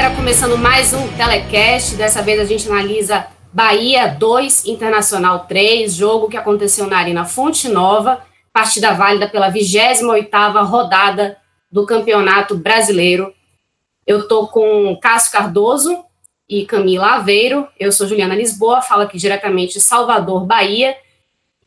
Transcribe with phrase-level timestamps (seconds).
[0.00, 1.94] Galera, começando mais um telecast.
[1.94, 7.68] Dessa vez a gente analisa Bahia 2, Internacional 3, jogo que aconteceu na Arena Fonte
[7.68, 11.36] Nova, partida válida pela 28ª rodada
[11.70, 13.34] do Campeonato Brasileiro.
[14.06, 16.02] Eu tô com Cássio Cardoso
[16.48, 17.68] e Camila Aveiro.
[17.78, 20.96] Eu sou Juliana Lisboa, falo aqui diretamente de Salvador, Bahia.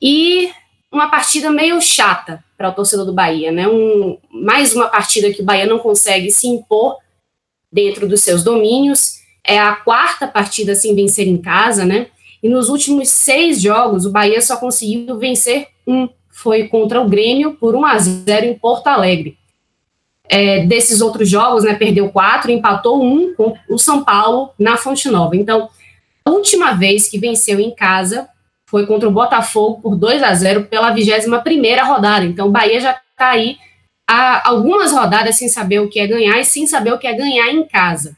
[0.02, 0.52] E
[0.92, 3.68] uma partida meio chata para o torcedor do Bahia, né?
[3.68, 7.03] Um, mais uma partida que o Bahia não consegue se impor
[7.74, 9.24] dentro dos seus domínios.
[9.44, 12.08] É a quarta partida sem vencer em casa, né?
[12.42, 16.08] E nos últimos seis jogos, o Bahia só conseguiu vencer um.
[16.30, 19.38] Foi contra o Grêmio por 1 a 0 em Porto Alegre.
[20.30, 25.10] É, desses outros jogos, né, perdeu quatro, empatou um com o São Paulo na Fonte
[25.10, 25.36] Nova.
[25.36, 25.70] Então,
[26.26, 28.28] a última vez que venceu em casa
[28.66, 32.26] foi contra o Botafogo por 2 a 0 pela 21ª rodada.
[32.26, 33.58] Então, o Bahia já está aí
[34.14, 37.14] há algumas rodadas sem saber o que é ganhar e sem saber o que é
[37.14, 38.16] ganhar em casa.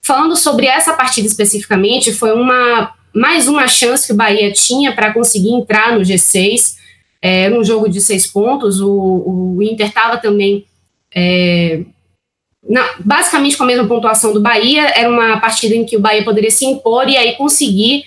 [0.00, 5.12] Falando sobre essa partida especificamente, foi uma mais uma chance que o Bahia tinha para
[5.12, 6.76] conseguir entrar no G6.
[7.20, 10.64] É, era um jogo de seis pontos, o, o Inter estava também
[11.14, 11.82] é,
[12.66, 14.88] na, basicamente com a mesma pontuação do Bahia.
[14.96, 18.04] Era uma partida em que o Bahia poderia se impor e aí conseguir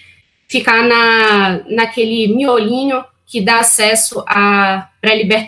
[0.47, 4.89] ficar na, naquele miolinho que dá acesso a,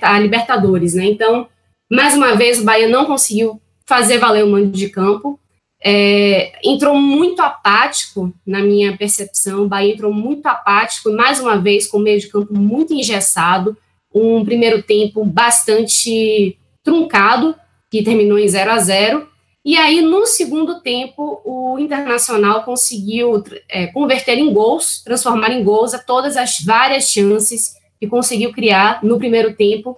[0.01, 0.93] a Libertadores.
[0.93, 1.05] Né?
[1.05, 1.47] Então,
[1.89, 5.39] mais uma vez, o Bahia não conseguiu fazer valer o mando de campo.
[5.83, 9.63] É, entrou muito apático, na minha percepção.
[9.63, 13.77] O Bahia entrou muito apático, mais uma vez, com o meio de campo muito engessado.
[14.13, 17.55] Um primeiro tempo bastante truncado,
[17.89, 19.27] que terminou em 0 a 0
[19.63, 25.93] E aí, no segundo tempo, o Internacional conseguiu é, converter em gols, transformar em gols
[25.93, 29.97] a todas as várias chances que conseguiu criar no primeiro tempo.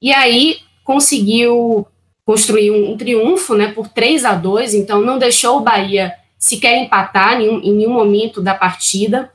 [0.00, 1.86] E aí, conseguiu
[2.24, 6.82] construir um, um, triunfo né, por 3 a 2 então não deixou o Bahia sequer
[6.82, 9.30] empatar em, em nenhum momento da partida.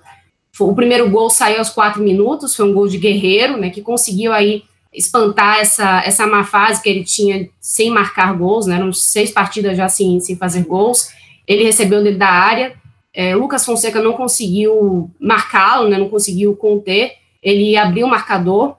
[0.60, 4.34] O primeiro gol saiu aos quatro minutos, foi um gol de Guerreiro, né, que conseguiu
[4.34, 9.30] aí espantar essa, essa má fase que ele tinha sem marcar gols, né, eram seis
[9.30, 11.10] partidas já sem, sem fazer gols.
[11.48, 12.74] Ele recebeu dentro da área,
[13.14, 17.12] é, Lucas Fonseca não conseguiu marcá-lo, né, não conseguiu conter,
[17.44, 18.76] ele abriu o marcador,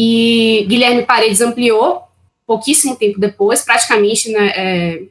[0.00, 2.04] e Guilherme Paredes ampliou
[2.46, 5.02] pouquíssimo tempo depois, praticamente né, é,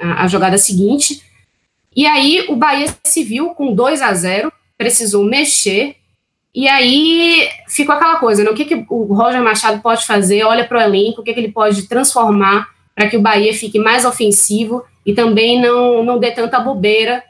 [0.00, 1.20] a jogada seguinte.
[1.94, 5.96] E aí o Bahia se viu com 2 a 0 precisou mexer.
[6.54, 8.50] E aí ficou aquela coisa, né?
[8.50, 10.44] O que, que o Roger Machado pode fazer?
[10.44, 13.80] Olha para o elenco, o que, que ele pode transformar para que o Bahia fique
[13.80, 17.22] mais ofensivo e também não, não dê tanta bobeira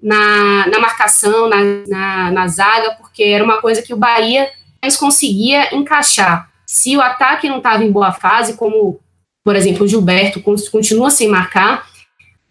[0.00, 1.56] na, na marcação, na,
[1.88, 4.48] na, na zaga, porque era uma coisa que o Bahia
[4.80, 6.51] mais conseguia encaixar.
[6.72, 8.98] Se o ataque não estava em boa fase, como,
[9.44, 11.86] por exemplo, o Gilberto continua sem marcar,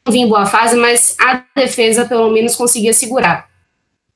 [0.06, 3.50] não vinha em boa fase, mas a defesa pelo menos conseguia segurar.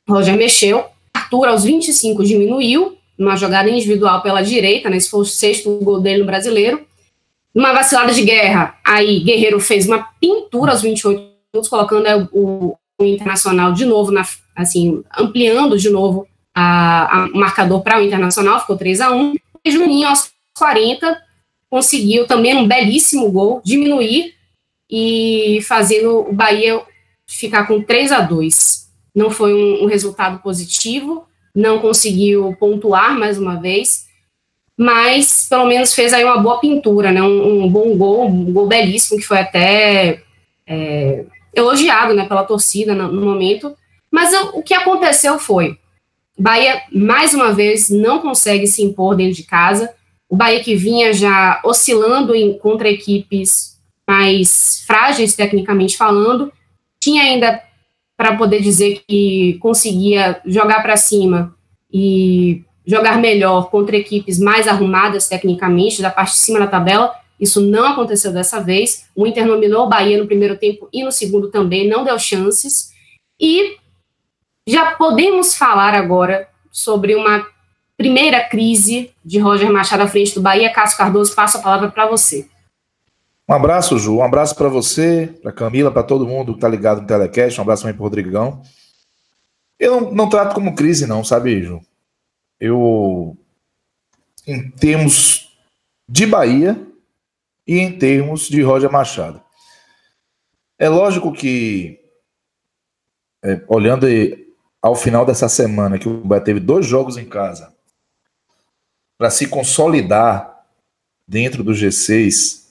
[0.08, 5.26] Roger mexeu, Arthur aos 25 diminuiu, numa jogada individual pela direita, né, esse foi o
[5.26, 6.86] sexto gol dele no brasileiro.
[7.54, 11.18] Numa vacilada de guerra, aí Guerreiro fez uma pintura aos 28
[11.52, 14.24] minutos, colocando é, o, o Internacional de novo, na,
[14.56, 19.34] assim, ampliando de novo a marcador para o Internacional, ficou 3 a 1
[19.72, 21.22] Juninho, aos 40,
[21.70, 24.34] conseguiu também um belíssimo gol, diminuir
[24.90, 26.82] e fazendo o Bahia
[27.28, 33.38] ficar com 3 a 2 Não foi um, um resultado positivo, não conseguiu pontuar mais
[33.38, 34.06] uma vez,
[34.78, 37.22] mas pelo menos fez aí uma boa pintura, né?
[37.22, 40.22] um, um bom gol, um gol belíssimo, que foi até
[40.68, 43.76] é, elogiado né, pela torcida no, no momento.
[44.12, 45.78] Mas o, o que aconteceu foi,
[46.38, 49.94] Bahia, mais uma vez, não consegue se impor dentro de casa.
[50.30, 56.52] O Bahia que vinha já oscilando em, contra equipes mais frágeis, tecnicamente falando,
[57.00, 57.62] tinha ainda
[58.18, 61.56] para poder dizer que conseguia jogar para cima
[61.92, 67.14] e jogar melhor contra equipes mais arrumadas tecnicamente, da parte de cima da tabela.
[67.40, 69.06] Isso não aconteceu dessa vez.
[69.16, 72.92] O Inter nominou o Bahia no primeiro tempo e no segundo também, não deu chances.
[73.40, 73.76] E
[74.68, 77.46] já podemos falar agora sobre uma
[77.96, 80.74] primeira crise de Roger Machado à frente do Bahia.
[80.74, 82.48] Cássio Cardoso, passo a palavra para você.
[83.48, 84.18] Um abraço, Ju.
[84.18, 87.60] Um abraço para você, para Camila, para todo mundo que está ligado no Telecast.
[87.60, 88.62] Um abraço também para Rodrigão.
[89.80, 91.80] Eu não, não, trato como crise, não, sabe, Ju?
[92.60, 93.38] Eu,
[94.48, 95.56] em termos
[96.10, 96.88] de Bahia
[97.68, 99.42] e em termos de Roger Machado.
[100.80, 102.00] É lógico que,
[103.44, 104.08] é, olhando
[104.86, 107.74] ao final dessa semana, que o Bahia teve dois jogos em casa,
[109.18, 110.64] para se consolidar
[111.28, 112.66] dentro do G6,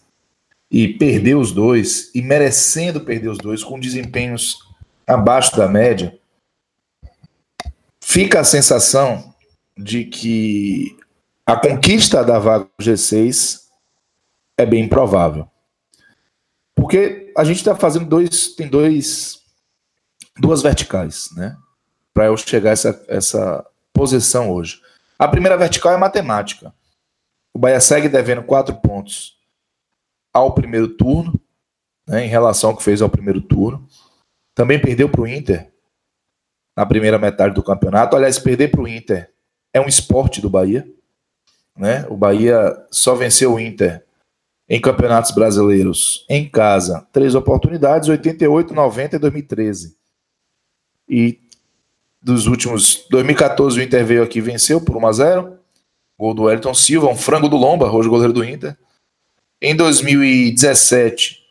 [0.71, 4.61] e perder os dois, e merecendo perder os dois, com desempenhos
[5.05, 6.17] abaixo da média,
[8.01, 9.35] fica a sensação
[9.77, 10.97] de que
[11.45, 13.63] a conquista da vaga do G6
[14.57, 15.49] é bem improvável.
[16.77, 19.41] Porque a gente está fazendo dois, tem dois,
[20.39, 21.57] duas verticais, né?
[22.15, 24.81] Para eu chegar a essa, essa posição hoje.
[25.19, 26.73] A primeira vertical é matemática.
[27.53, 29.39] O Bahia segue devendo quatro pontos
[30.33, 31.41] ao primeiro turno,
[32.07, 33.89] né, em relação ao que fez ao primeiro turno.
[34.55, 35.73] Também perdeu para o Inter
[36.77, 38.17] na primeira metade do campeonato.
[38.17, 39.33] Aliás, perder para o Inter
[39.73, 40.87] é um esporte do Bahia.
[41.77, 42.07] Né?
[42.09, 44.05] O Bahia só venceu o Inter
[44.69, 49.97] em campeonatos brasileiros em casa, três oportunidades, 88, 90 e 2013.
[51.09, 51.33] E
[52.25, 55.59] dos últimos 2014 o Inter veio aqui venceu por 1 a 0.
[56.19, 58.75] Gol do Elton Silva, um frango do Lomba, hoje goleiro do Inter.
[59.61, 61.45] Em 2017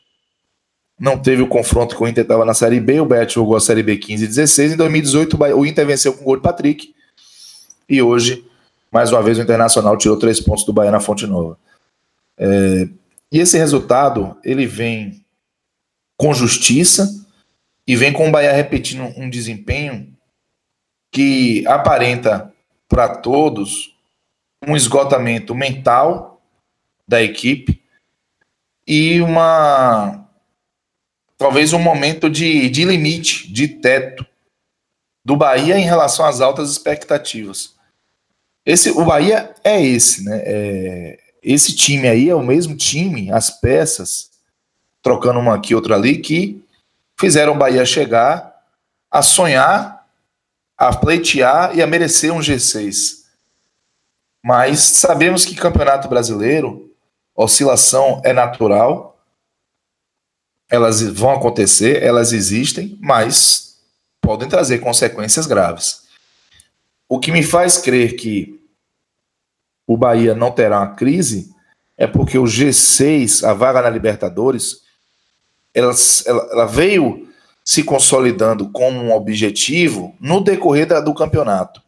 [0.99, 3.59] não teve o confronto que o Inter estava na Série B, o Bahia jogou a
[3.59, 4.73] Série B 15 e 16.
[4.73, 6.95] Em 2018 o Inter venceu com o gol de Patrick.
[7.87, 8.43] E hoje,
[8.91, 11.57] mais uma vez, o Internacional tirou três pontos do Bahia na Fonte Nova.
[12.37, 12.87] É,
[13.31, 15.23] e esse resultado, ele vem
[16.17, 17.07] com justiça
[17.85, 20.12] e vem com o Bahia repetindo um desempenho
[21.13, 22.51] que aparenta
[22.89, 23.95] para todos
[24.67, 26.41] um esgotamento mental
[27.07, 27.81] da equipe
[28.87, 30.27] e uma
[31.37, 34.25] talvez um momento de, de limite, de teto
[35.23, 37.75] do Bahia em relação às altas expectativas.
[38.65, 40.41] Esse, o Bahia é esse, né?
[40.45, 44.31] É, esse time aí é o mesmo time, as peças,
[45.01, 46.63] trocando uma aqui, outra ali, que
[47.19, 48.53] fizeram o Bahia chegar
[49.11, 49.92] a sonhar,
[50.87, 53.23] a pleitear e a merecer um G6.
[54.43, 56.93] Mas sabemos que campeonato brasileiro,
[57.33, 59.17] oscilação é natural,
[60.69, 63.79] elas vão acontecer, elas existem, mas
[64.19, 66.03] podem trazer consequências graves.
[67.07, 68.61] O que me faz crer que
[69.87, 71.55] o Bahia não terá uma crise
[71.95, 74.81] é porque o G6, a vaga na Libertadores,
[75.73, 75.93] ela,
[76.25, 77.32] ela, ela veio
[77.63, 81.81] se consolidando como um objetivo no decorrer da, do campeonato.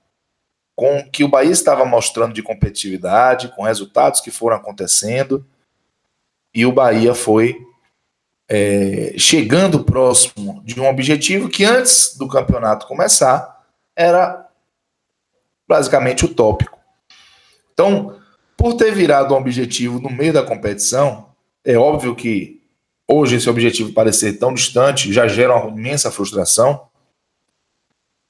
[0.75, 5.45] Com o que o Bahia estava mostrando de competitividade, com resultados que foram acontecendo,
[6.53, 7.57] e o Bahia foi
[8.47, 13.63] é, chegando próximo de um objetivo que antes do campeonato começar
[13.95, 14.47] era
[15.67, 16.77] basicamente utópico.
[17.73, 18.17] Então,
[18.55, 21.29] por ter virado um objetivo no meio da competição,
[21.63, 22.61] é óbvio que
[23.07, 26.87] hoje esse objetivo parecer tão distante já gera uma imensa frustração,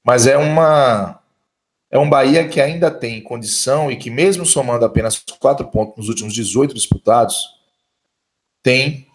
[0.04, 1.20] mas é uma
[1.90, 6.10] é um Bahia que ainda tem condição e que mesmo somando apenas quatro pontos nos
[6.10, 7.36] últimos 18 disputados,
[8.62, 9.08] tem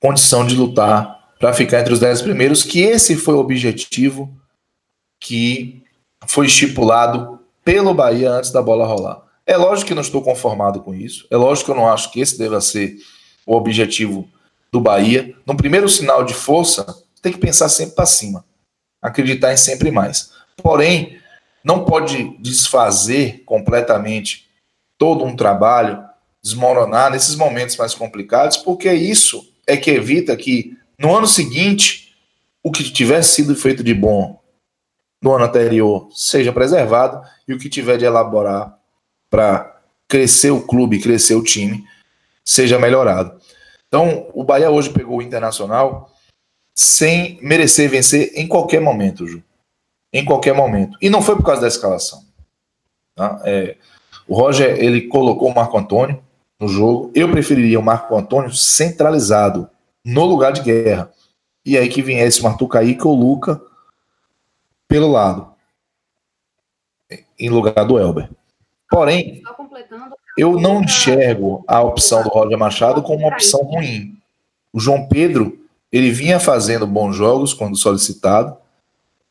[0.00, 4.34] condição de lutar para ficar entre os dez primeiros, que esse foi o objetivo
[5.18, 5.82] que
[6.26, 9.22] foi estipulado pelo Bahia antes da bola rolar.
[9.46, 11.26] É lógico que não estou conformado com isso.
[11.30, 12.96] É lógico que eu não acho que esse deva ser
[13.50, 14.28] o objetivo
[14.70, 15.34] do Bahia.
[15.44, 16.86] No primeiro sinal de força,
[17.20, 18.44] tem que pensar sempre para cima.
[19.02, 20.30] Acreditar em sempre mais.
[20.56, 21.18] Porém,
[21.64, 24.48] não pode desfazer completamente
[24.96, 26.00] todo um trabalho,
[26.40, 32.14] desmoronar nesses momentos mais complicados, porque isso é que evita que no ano seguinte
[32.62, 34.40] o que tivesse sido feito de bom
[35.20, 38.78] no ano anterior seja preservado e o que tiver de elaborar
[39.28, 41.84] para crescer o clube, crescer o time,
[42.44, 43.39] seja melhorado.
[43.90, 46.12] Então, o Bahia hoje pegou o Internacional
[46.72, 49.42] sem merecer vencer em qualquer momento, Ju.
[50.12, 50.96] Em qualquer momento.
[51.02, 52.22] E não foi por causa da escalação.
[53.16, 53.42] Tá?
[53.44, 53.76] É,
[54.28, 56.22] o Roger, ele colocou o Marco Antônio
[56.58, 57.10] no jogo.
[57.16, 59.68] Eu preferiria o Marco Antônio centralizado,
[60.04, 61.12] no lugar de guerra.
[61.66, 63.60] E aí que viesse o Kaique ou o Luca
[64.86, 65.52] pelo lado,
[67.38, 68.30] em lugar do Elber.
[68.88, 69.42] Porém,
[70.40, 74.16] eu não enxergo a opção do Roger Machado como uma opção ruim.
[74.72, 75.58] O João Pedro,
[75.92, 78.56] ele vinha fazendo bons jogos quando solicitado,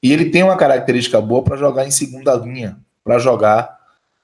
[0.03, 3.75] e ele tem uma característica boa para jogar em segunda linha, para jogar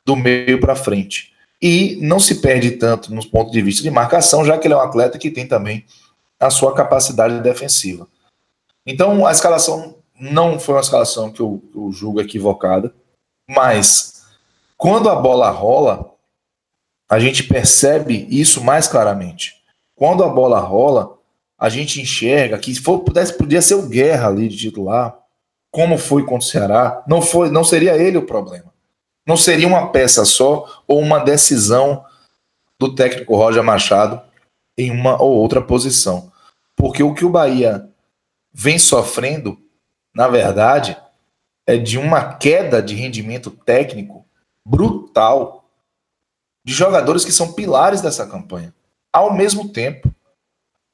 [0.05, 1.33] do meio para frente.
[1.59, 4.77] E não se perde tanto nos pontos de vista de marcação, já que ele é
[4.77, 5.83] um atleta que tem também
[6.39, 8.07] a sua capacidade defensiva.
[8.85, 12.93] Então, a escalação não foi uma escalação que eu, eu julgo equivocada,
[13.49, 14.27] mas
[14.77, 16.14] quando a bola rola,
[17.09, 19.55] a gente percebe isso mais claramente.
[19.95, 21.17] Quando a bola rola,
[21.57, 25.17] a gente enxerga que se for, pudesse, podia ser o Guerra ali de titular,
[25.71, 28.73] como foi contra o Ceará, não, foi, não seria ele o problema.
[29.25, 32.03] Não seria uma peça só ou uma decisão
[32.79, 34.21] do técnico Roger Machado
[34.77, 36.31] em uma ou outra posição.
[36.75, 37.89] Porque o que o Bahia
[38.53, 39.57] vem sofrendo,
[40.13, 40.97] na verdade,
[41.65, 44.25] é de uma queda de rendimento técnico
[44.65, 45.64] brutal
[46.65, 48.73] de jogadores que são pilares dessa campanha.
[49.13, 50.13] Ao mesmo tempo,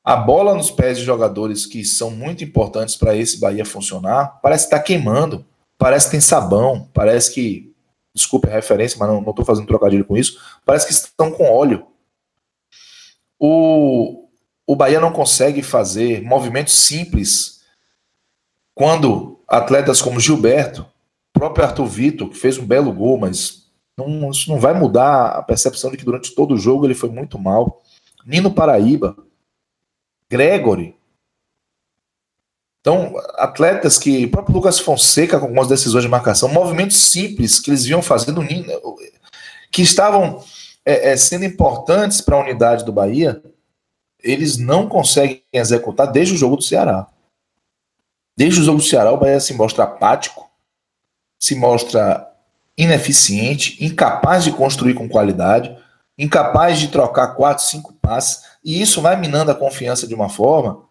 [0.04, 4.66] a bola nos pés de jogadores que são muito importantes para esse Bahia funcionar parece
[4.66, 5.46] estar tá queimando,
[5.78, 7.74] parece que tem sabão, parece que,
[8.14, 11.88] desculpe a referência, mas não estou fazendo trocadilho com isso, parece que estão com óleo.
[13.40, 14.28] O,
[14.68, 17.62] o Bahia não consegue fazer movimentos simples
[18.76, 20.86] quando atletas como Gilberto,
[21.32, 23.61] próprio Arthur Vitor, que fez um belo gol, mas
[24.08, 27.10] não, isso não vai mudar a percepção de que durante todo o jogo ele foi
[27.10, 27.82] muito mal.
[28.26, 29.16] Nino Paraíba,
[30.30, 30.96] Gregory.
[32.80, 34.26] Então, atletas que.
[34.26, 38.42] O próprio Lucas Fonseca, com algumas decisões de marcação, movimentos simples que eles vinham fazendo,
[39.72, 40.44] que estavam
[40.86, 43.42] é, é, sendo importantes para a unidade do Bahia,
[44.20, 47.08] eles não conseguem executar desde o jogo do Ceará.
[48.36, 50.50] Desde o jogo do Ceará, o Bahia se mostra apático,
[51.40, 52.31] se mostra
[52.82, 55.78] ineficiente, incapaz de construir com qualidade,
[56.18, 58.44] incapaz de trocar quatro, cinco passes.
[58.64, 60.84] E isso vai minando a confiança de uma forma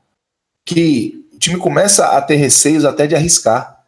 [0.65, 3.85] que o time começa a ter receios até de arriscar.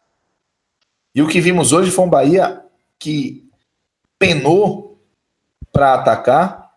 [1.15, 2.61] E o que vimos hoje foi um Bahia
[2.99, 3.47] que
[4.19, 4.99] penou
[5.71, 6.71] para atacar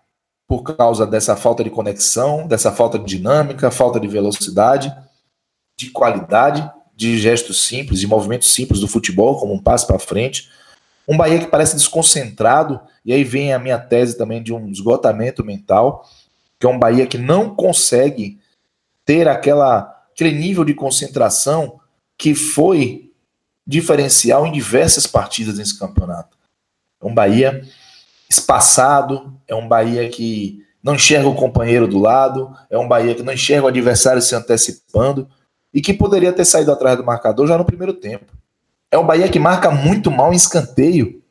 [0.47, 4.95] por causa dessa falta de conexão, dessa falta de dinâmica, falta de velocidade,
[5.77, 10.49] de qualidade, de gestos simples, de movimentos simples do futebol, como um passe para frente.
[11.09, 15.45] Um Bahia que parece desconcentrado, e aí vem a minha tese também de um esgotamento
[15.45, 16.05] mental
[16.59, 18.41] que é um Bahia que não consegue
[19.05, 21.79] ter aquela, aquele nível de concentração
[22.17, 23.13] que foi
[23.67, 26.37] diferencial em diversas partidas nesse campeonato.
[27.01, 27.63] É um Bahia
[28.29, 33.23] espaçado, é um Bahia que não enxerga o companheiro do lado, é um Bahia que
[33.23, 35.29] não enxerga o adversário se antecipando
[35.75, 38.33] e que poderia ter saído atrás do marcador já no primeiro tempo.
[38.91, 41.23] É um Bahia que marca muito mal em escanteio,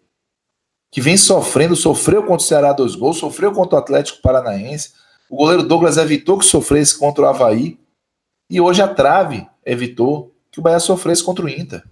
[0.91, 4.93] que vem sofrendo, sofreu contra o Ceará dois gols, sofreu contra o Atlético Paranaense,
[5.29, 7.79] o goleiro Douglas evitou que sofresse contra o Havaí.
[8.49, 11.83] E hoje a trave evitou que o Bahia sofresse contra o Inter.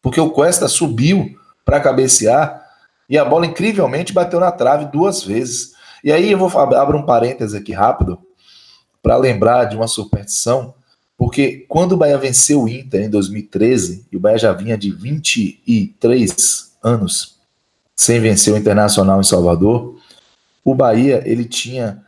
[0.00, 2.66] Porque o Cuesta subiu para cabecear
[3.08, 5.72] e a bola incrivelmente bateu na trave duas vezes.
[6.02, 8.18] E aí eu vou abrir um parêntese aqui rápido
[9.02, 10.74] para lembrar de uma superstição,
[11.18, 14.92] porque quando o Bahia venceu o Inter em 2013, e o Bahia já vinha de
[14.92, 17.36] 23 anos
[17.96, 19.96] sem vencer o Internacional em Salvador,
[20.64, 22.00] o Bahia ele tinha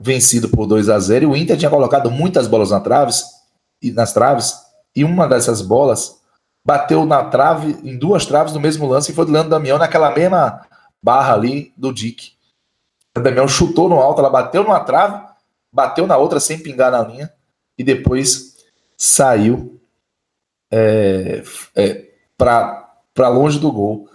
[0.00, 3.22] vencido por 2 a 0 e o Inter tinha colocado muitas bolas na traves,
[3.82, 4.54] e nas traves
[4.96, 6.16] e uma dessas bolas
[6.64, 10.10] bateu na trave em duas traves no mesmo lance e foi do Leandro Damião naquela
[10.10, 10.66] mesma
[11.02, 12.32] barra ali do Dick.
[13.14, 15.22] O Damião chutou no alto, ela bateu numa trave,
[15.70, 17.37] bateu na outra sem pingar na linha
[17.78, 18.56] e depois
[18.96, 19.80] saiu
[20.70, 21.42] é,
[21.76, 22.04] é,
[22.36, 24.08] para longe do gol.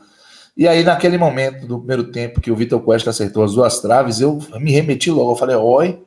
[0.56, 4.22] E aí, naquele momento do primeiro tempo que o Vitor Cuesta acertou as duas traves,
[4.22, 5.32] eu me remeti logo.
[5.32, 6.04] Eu falei: oi,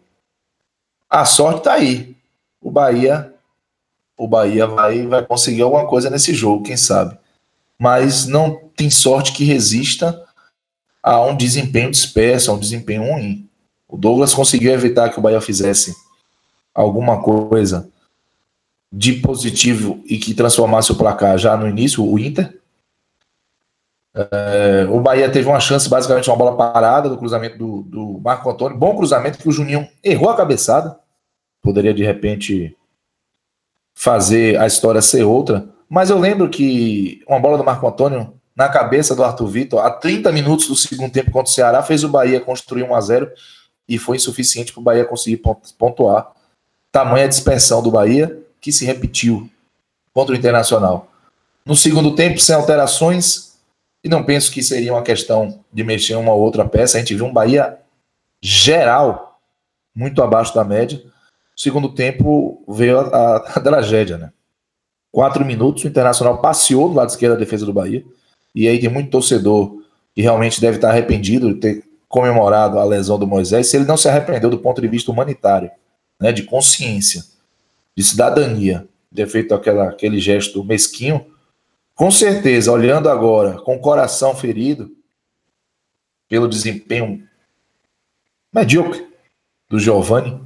[1.10, 2.14] a sorte tá aí.
[2.60, 3.32] O Bahia,
[4.16, 7.18] o Bahia vai, vai conseguir alguma coisa nesse jogo, quem sabe.
[7.78, 10.24] Mas não tem sorte que resista
[11.02, 13.48] a um desempenho disperso, a um desempenho ruim.
[13.88, 15.94] O Douglas conseguiu evitar que o Bahia fizesse
[16.76, 17.88] alguma coisa
[18.92, 22.60] de positivo e que transformasse o placar já no início, o Inter.
[24.14, 28.48] É, o Bahia teve uma chance, basicamente, uma bola parada do cruzamento do, do Marco
[28.48, 28.78] Antônio.
[28.78, 30.98] Bom cruzamento que o Juninho errou a cabeçada.
[31.62, 32.76] Poderia, de repente,
[33.94, 35.68] fazer a história ser outra.
[35.88, 39.90] Mas eu lembro que uma bola do Marco Antônio na cabeça do Arthur Vitor, a
[39.90, 43.30] 30 minutos do segundo tempo contra o Ceará, fez o Bahia construir 1 a 0
[43.86, 45.42] e foi insuficiente para o Bahia conseguir
[45.78, 46.32] pontuar.
[46.96, 49.50] Tamanha dispersão do Bahia que se repetiu
[50.14, 51.12] contra o Internacional.
[51.62, 53.58] No segundo tempo, sem alterações,
[54.02, 56.96] e não penso que seria uma questão de mexer uma outra peça.
[56.96, 57.76] A gente viu um Bahia
[58.40, 59.38] geral
[59.94, 60.96] muito abaixo da média.
[60.96, 61.12] No
[61.58, 64.32] segundo tempo veio a, a, a tragédia, né?
[65.12, 68.02] Quatro minutos, o Internacional passeou do lado esquerdo da defesa do Bahia.
[68.54, 69.82] E aí tem muito torcedor
[70.14, 73.98] que realmente deve estar arrependido de ter comemorado a lesão do Moisés, se ele não
[73.98, 75.70] se arrependeu do ponto de vista humanitário,
[76.20, 77.24] né, de consciência,
[77.96, 81.26] de cidadania, ter feito aquela, aquele gesto mesquinho,
[81.94, 84.94] com certeza, olhando agora com o coração ferido
[86.28, 87.26] pelo desempenho
[88.52, 89.06] medíocre
[89.68, 90.40] do Giovani,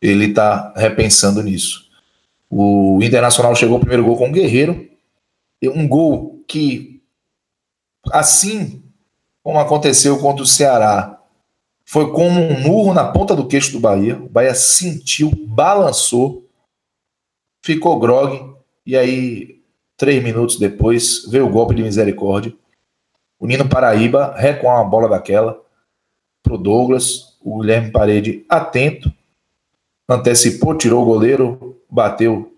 [0.00, 1.90] ele está repensando nisso.
[2.48, 4.88] O Internacional chegou ao primeiro gol com o Guerreiro,
[5.62, 7.02] um gol que,
[8.10, 8.82] assim
[9.42, 11.19] como aconteceu contra o Ceará,
[11.90, 14.16] foi como um murro na ponta do queixo do Bahia.
[14.16, 16.48] O Bahia sentiu, balançou,
[17.64, 18.54] ficou grog,
[18.86, 19.60] e aí,
[19.96, 22.54] três minutos depois, veio o golpe de misericórdia.
[23.40, 25.60] O Nino Paraíba recuar uma bola daquela
[26.44, 29.12] pro Douglas, o Guilherme Parede atento,
[30.08, 32.56] antecipou, tirou o goleiro, bateu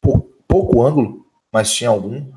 [0.00, 2.28] por pouco ângulo, mas tinha algum,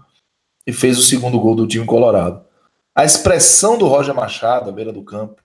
[0.68, 2.46] e fez o segundo gol do time colorado.
[2.94, 5.41] A expressão do Roger Machado à beira do campo,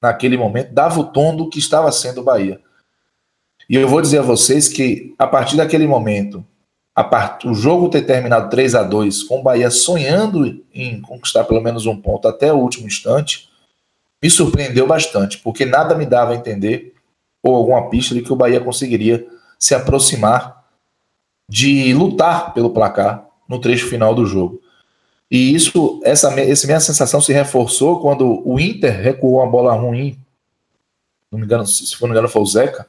[0.00, 2.60] naquele momento, dava o tom do que estava sendo o Bahia.
[3.68, 6.44] E eu vou dizer a vocês que, a partir daquele momento,
[7.04, 7.46] part...
[7.46, 11.86] o jogo ter terminado 3 a 2 com o Bahia sonhando em conquistar pelo menos
[11.86, 13.48] um ponto até o último instante,
[14.22, 16.94] me surpreendeu bastante, porque nada me dava a entender,
[17.42, 19.26] ou alguma pista de que o Bahia conseguiria
[19.58, 20.64] se aproximar
[21.48, 24.60] de lutar pelo placar no trecho final do jogo.
[25.30, 30.18] E isso, essa, essa minha sensação se reforçou quando o Inter recuou uma bola ruim,
[31.30, 32.86] não me engano, se for não me engano foi o Zeca,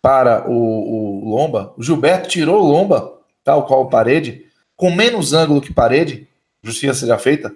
[0.00, 1.72] para o, o Lomba.
[1.76, 4.46] O Gilberto tirou o Lomba, tal qual parede,
[4.76, 6.28] com menos ângulo que parede,
[6.62, 7.52] justiça seja feita,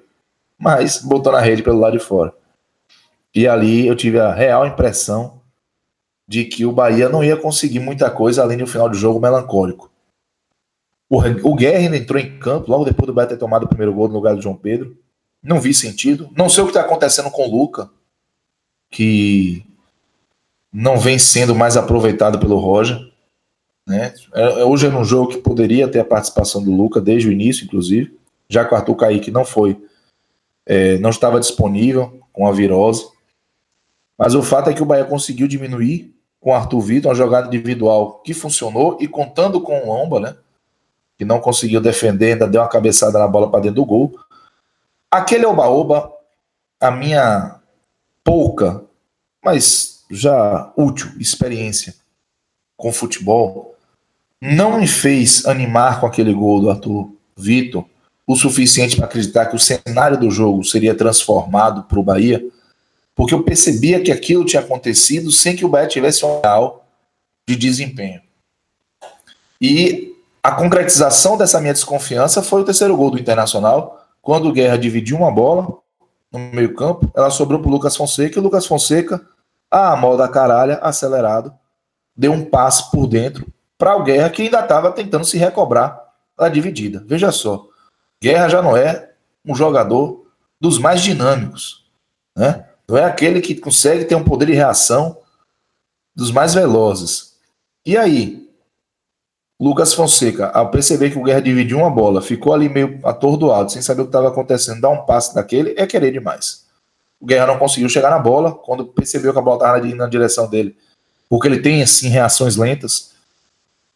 [0.58, 2.34] mas botou na rede pelo lado de fora.
[3.32, 5.40] E ali eu tive a real impressão
[6.26, 9.20] de que o Bahia não ia conseguir muita coisa além de um final de jogo
[9.20, 9.91] melancólico.
[11.12, 14.08] O, o Guerra entrou em campo logo depois do Bahia ter tomado o primeiro gol
[14.08, 14.96] no lugar do João Pedro.
[15.42, 16.30] Não vi sentido.
[16.34, 17.90] Não sei o que está acontecendo com o Luca,
[18.90, 19.62] que
[20.72, 22.98] não vem sendo mais aproveitado pelo Roger.
[23.86, 24.14] Né?
[24.32, 27.32] É, é, hoje era um jogo que poderia ter a participação do Luca desde o
[27.32, 28.16] início, inclusive,
[28.48, 29.76] já que o Arthur Kaique não foi,
[30.64, 33.06] é, não estava disponível com a virose.
[34.16, 37.48] Mas o fato é que o Bahia conseguiu diminuir com o Arthur Vitor, uma jogada
[37.48, 40.36] individual que funcionou e contando com o Lomba, né?
[41.22, 44.18] Que não conseguiu defender, ainda deu uma cabeçada na bola para dentro do gol.
[45.08, 46.12] Aquele oba-oba,
[46.80, 47.60] a minha
[48.24, 48.82] pouca,
[49.44, 51.94] mas já útil experiência
[52.76, 53.76] com futebol,
[54.40, 57.84] não me fez animar com aquele gol do Arthur Vitor
[58.26, 62.44] o suficiente para acreditar que o cenário do jogo seria transformado para o Bahia
[63.14, 66.84] porque eu percebia que aquilo tinha acontecido sem que o Bahia tivesse um real
[67.46, 68.20] de desempenho.
[69.60, 70.11] E
[70.42, 75.16] a concretização dessa minha desconfiança foi o terceiro gol do Internacional, quando o Guerra dividiu
[75.16, 75.78] uma bola
[76.32, 79.24] no meio-campo, ela sobrou para o Lucas Fonseca, e o Lucas Fonseca,
[79.70, 81.52] a moda caralha, acelerado,
[82.16, 83.46] deu um passe por dentro
[83.78, 86.00] para o Guerra, que ainda estava tentando se recobrar
[86.36, 87.04] da dividida.
[87.06, 87.66] Veja só,
[88.20, 89.12] Guerra já não é
[89.44, 90.26] um jogador
[90.60, 91.84] dos mais dinâmicos,
[92.36, 92.66] né?
[92.88, 95.18] Não é aquele que consegue ter um poder de reação
[96.14, 97.36] dos mais velozes.
[97.84, 98.41] E aí,
[99.62, 103.80] Lucas Fonseca, ao perceber que o Guerra dividiu uma bola, ficou ali meio atordoado, sem
[103.80, 106.66] saber o que estava acontecendo, dar um passe daquele, é querer demais.
[107.20, 110.50] O Guerra não conseguiu chegar na bola, quando percebeu que a bola estava na direção
[110.50, 110.76] dele,
[111.28, 113.12] porque ele tem, assim, reações lentas.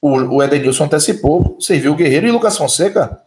[0.00, 3.20] O, o Edenilson antecipou, serviu o Guerreiro e Lucas Fonseca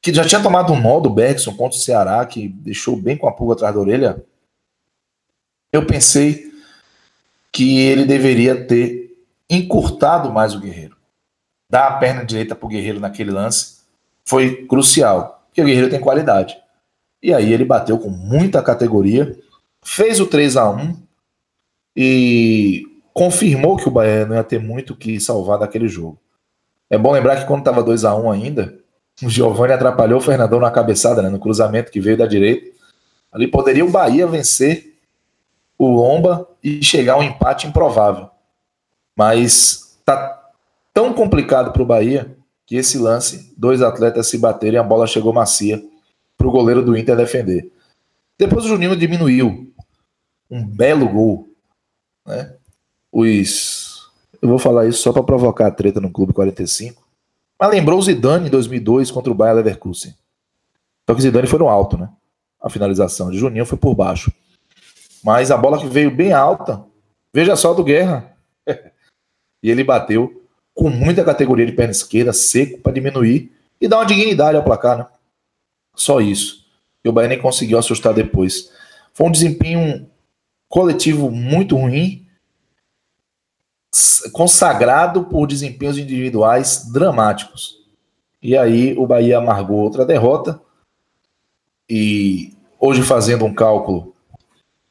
[0.00, 3.28] que já tinha tomado um nó do Bergson contra o Ceará, que deixou bem com
[3.28, 4.24] a pulga atrás da orelha,
[5.72, 6.52] eu pensei
[7.52, 9.16] que ele deveria ter
[9.50, 10.97] encurtado mais o Guerreiro.
[11.70, 13.78] Dar a perna direita para o Guerreiro naquele lance
[14.24, 16.56] foi crucial, porque o Guerreiro tem qualidade.
[17.22, 19.36] E aí ele bateu com muita categoria,
[19.82, 20.96] fez o 3 a 1
[21.96, 26.18] e confirmou que o Bahia não ia ter muito que salvar daquele jogo.
[26.88, 28.78] É bom lembrar que quando estava 2 a 1 ainda,
[29.22, 32.70] o Giovanni atrapalhou o Fernandão na cabeçada, né, no cruzamento que veio da direita.
[33.32, 34.96] Ali poderia o Bahia vencer
[35.76, 38.30] o Lomba e chegar a um empate improvável.
[39.16, 40.47] Mas tá
[40.98, 45.32] tão complicado para o Bahia que esse lance, dois atletas se baterem a bola chegou
[45.32, 45.80] macia
[46.36, 47.70] para o goleiro do Inter defender.
[48.36, 49.72] Depois o Juninho diminuiu.
[50.50, 51.48] Um belo gol.
[52.26, 52.52] Né?
[53.12, 54.10] Os.
[54.42, 57.00] Eu vou falar isso só para provocar a treta no Clube 45.
[57.60, 60.16] Mas lembrou o Zidane em 2002 contra o Bayer Leverkusen.
[61.08, 62.10] Só que o Zidane foi no alto, né?
[62.60, 64.32] A finalização de Juninho foi por baixo.
[65.22, 66.84] Mas a bola que veio bem alta,
[67.32, 68.36] veja só do Guerra.
[69.62, 70.38] e ele bateu
[70.78, 74.96] com muita categoria de perna esquerda, seco, para diminuir e dar uma dignidade ao placar,
[74.96, 75.06] né?
[75.92, 76.64] Só isso.
[77.04, 78.70] E o Bahia nem conseguiu assustar depois.
[79.12, 80.08] Foi um desempenho
[80.68, 82.24] coletivo muito ruim
[84.32, 87.78] consagrado por desempenhos individuais dramáticos.
[88.40, 90.60] E aí o Bahia amargou outra derrota.
[91.90, 94.14] E hoje fazendo um cálculo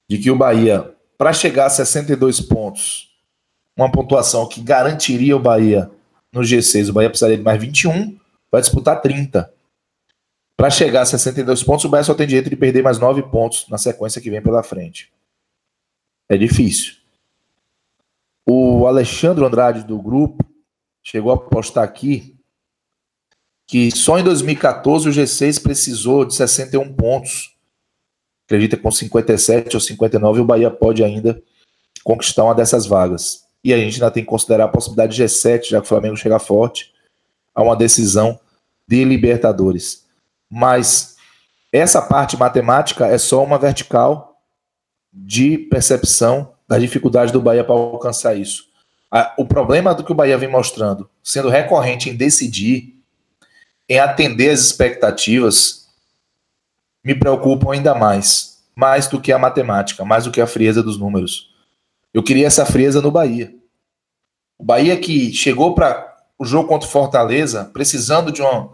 [0.05, 3.06] de que o Bahia, para chegar a 62 pontos,
[3.77, 5.89] uma pontuação que garantiria o Bahia
[6.33, 8.17] no G6, o Bahia precisaria de mais 21,
[8.51, 9.53] vai disputar 30.
[10.57, 13.67] Para chegar a 62 pontos, o Bahia só tem direito de perder mais 9 pontos
[13.69, 15.11] na sequência que vem pela frente.
[16.27, 16.95] é difícil.
[18.45, 20.43] O Alexandre Andrade do grupo
[21.03, 22.35] chegou a postar aqui
[23.67, 27.55] que só em 2014 o G6 precisou de 61 pontos.
[28.45, 31.41] Acredita com 57 ou 59 o Bahia pode ainda
[32.03, 33.46] conquistar uma dessas vagas.
[33.63, 36.15] E a gente ainda tem que considerar a possibilidade de G7, já que o Flamengo
[36.15, 36.93] chega forte
[37.53, 38.39] a uma decisão
[38.87, 40.05] de Libertadores.
[40.49, 41.17] Mas
[41.71, 44.39] essa parte matemática é só uma vertical
[45.11, 48.67] de percepção da dificuldade do Bahia para alcançar isso.
[49.37, 52.95] O problema do que o Bahia vem mostrando, sendo recorrente em decidir,
[53.89, 55.87] em atender as expectativas,
[57.03, 58.59] me preocupam ainda mais.
[58.75, 61.55] Mais do que a matemática, mais do que a frieza dos números.
[62.17, 63.53] Eu queria essa frieza no Bahia.
[64.57, 68.71] O Bahia que chegou para o jogo contra o Fortaleza precisando de um,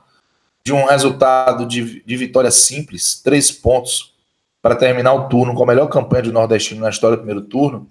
[0.63, 4.15] de um resultado de, de vitória simples, três pontos,
[4.61, 7.85] para terminar o turno com a melhor campanha do Nordestino na história do primeiro turno,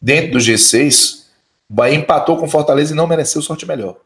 [0.00, 1.26] dentro do G6,
[1.68, 4.00] o Bahia empatou com o Fortaleza e não mereceu sorte melhor.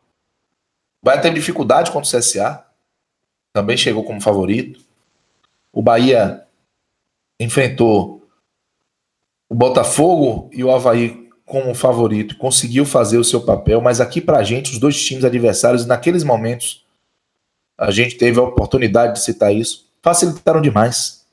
[1.00, 2.64] O Bahia teve dificuldade contra o CSA,
[3.52, 4.80] também chegou como favorito.
[5.72, 6.44] O Bahia
[7.38, 8.13] enfrentou
[9.54, 14.42] o Botafogo e o Havaí como favorito, conseguiu fazer o seu papel, mas aqui pra
[14.42, 16.84] gente, os dois times adversários, naqueles momentos,
[17.78, 21.24] a gente teve a oportunidade de citar isso, facilitaram demais.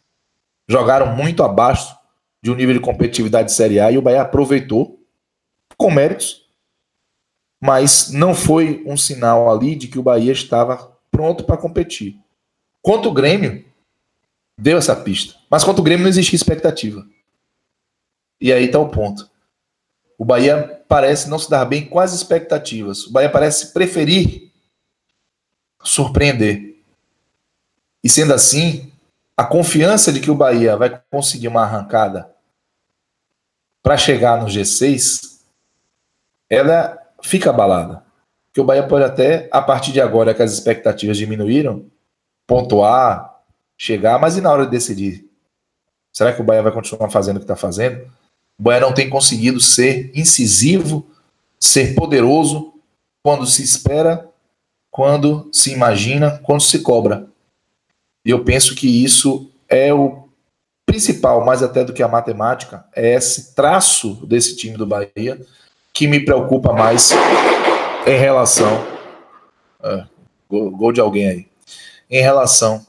[0.67, 1.97] Jogaram muito abaixo
[2.43, 4.99] de um nível de competitividade de Série A e o Bahia aproveitou
[5.75, 6.45] com méritos,
[7.59, 12.19] mas não foi um sinal ali de que o Bahia estava pronto para competir.
[12.83, 13.65] Quanto o Grêmio,
[14.55, 15.33] deu essa pista.
[15.49, 17.03] Mas quanto o Grêmio não existia expectativa.
[18.41, 19.29] E aí está o ponto.
[20.17, 23.05] O Bahia parece não se dar bem com as expectativas.
[23.05, 24.51] O Bahia parece preferir
[25.83, 26.75] surpreender.
[28.03, 28.91] E sendo assim,
[29.35, 32.29] a confiança de que o Bahia vai conseguir uma arrancada
[33.83, 35.39] para chegar no G6,
[36.49, 38.03] ela fica abalada.
[38.47, 41.89] Porque o Bahia pode até, a partir de agora que as expectativas diminuíram,
[42.45, 43.41] pontuar,
[43.77, 45.27] chegar, mas e na hora de decidir?
[46.11, 48.11] Será que o Bahia vai continuar fazendo o que está fazendo?
[48.63, 51.07] O não tem conseguido ser incisivo,
[51.59, 52.73] ser poderoso
[53.23, 54.29] quando se espera,
[54.91, 57.27] quando se imagina, quando se cobra.
[58.23, 60.29] E eu penso que isso é o
[60.85, 65.41] principal, mais até do que a matemática, é esse traço desse time do Bahia
[65.91, 67.11] que me preocupa mais
[68.05, 68.85] em relação.
[69.81, 70.05] É,
[70.47, 71.47] gol, gol, de alguém aí.
[72.09, 72.85] Em relação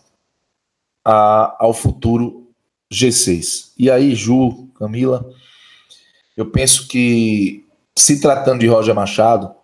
[1.04, 2.46] a, ao futuro
[2.92, 3.70] G6.
[3.78, 5.32] E aí, Ju, Camila,
[6.36, 7.66] eu penso que,
[7.96, 9.54] se tratando de Roger Machado,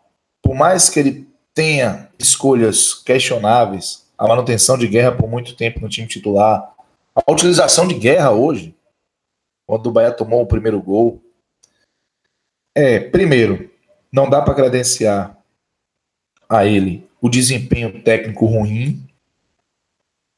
[0.42, 5.88] por mais que ele tenha escolhas questionáveis, a manutenção de guerra por muito tempo no
[5.88, 6.74] time titular,
[7.14, 8.74] a utilização de guerra hoje,
[9.66, 11.22] quando o Bahia tomou o primeiro gol,
[12.74, 13.70] é, primeiro,
[14.10, 15.36] não dá para credenciar
[16.48, 19.04] a ele o desempenho técnico ruim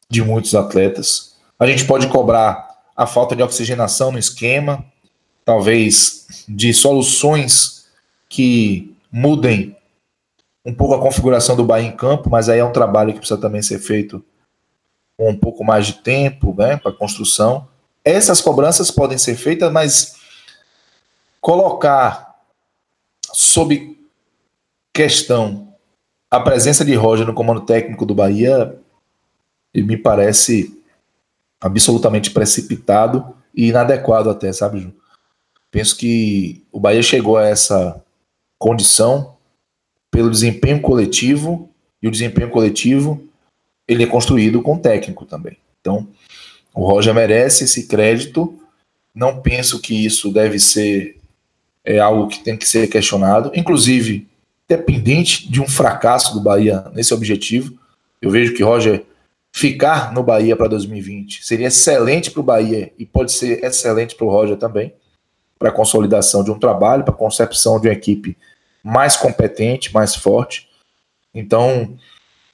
[0.09, 1.37] de muitos atletas.
[1.59, 4.85] A gente pode cobrar a falta de oxigenação no esquema,
[5.51, 7.89] talvez de soluções
[8.29, 9.77] que mudem
[10.65, 13.41] um pouco a configuração do Bahia em campo, mas aí é um trabalho que precisa
[13.41, 14.25] também ser feito
[15.19, 17.67] com um pouco mais de tempo né, para construção.
[18.05, 20.15] Essas cobranças podem ser feitas, mas
[21.41, 22.37] colocar
[23.33, 23.99] sob
[24.95, 25.75] questão
[26.31, 28.79] a presença de Roger no comando técnico do Bahia
[29.75, 30.81] me parece
[31.61, 35.00] absolutamente precipitado e inadequado até, sabe, Ju?
[35.71, 38.03] Penso que o Bahia chegou a essa
[38.59, 39.37] condição
[40.11, 41.71] pelo desempenho coletivo
[42.03, 43.23] e o desempenho coletivo
[43.87, 45.57] ele é construído com técnico também.
[45.81, 46.09] Então,
[46.75, 48.59] o Roger merece esse crédito.
[49.15, 51.17] Não penso que isso deve ser
[51.85, 54.29] é algo que tem que ser questionado, inclusive
[54.69, 57.77] dependente de um fracasso do Bahia nesse objetivo.
[58.21, 59.05] Eu vejo que Roger
[59.53, 64.27] ficar no Bahia para 2020 seria excelente para o Bahia e pode ser excelente para
[64.27, 64.93] o Roger também
[65.61, 68.35] para a consolidação de um trabalho, para a concepção de uma equipe
[68.83, 70.67] mais competente, mais forte.
[71.35, 71.99] Então,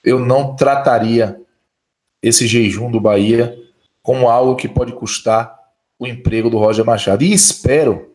[0.02, 1.40] eu não trataria
[2.20, 3.56] esse jejum do Bahia
[4.02, 5.56] como algo que pode custar
[5.96, 7.22] o emprego do Roger Machado.
[7.22, 8.12] E espero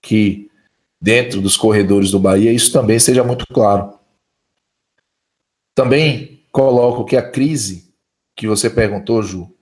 [0.00, 0.50] que
[0.98, 3.98] dentro dos corredores do Bahia isso também seja muito claro.
[5.74, 7.92] Também coloco que a crise
[8.34, 9.54] que você perguntou, Ju,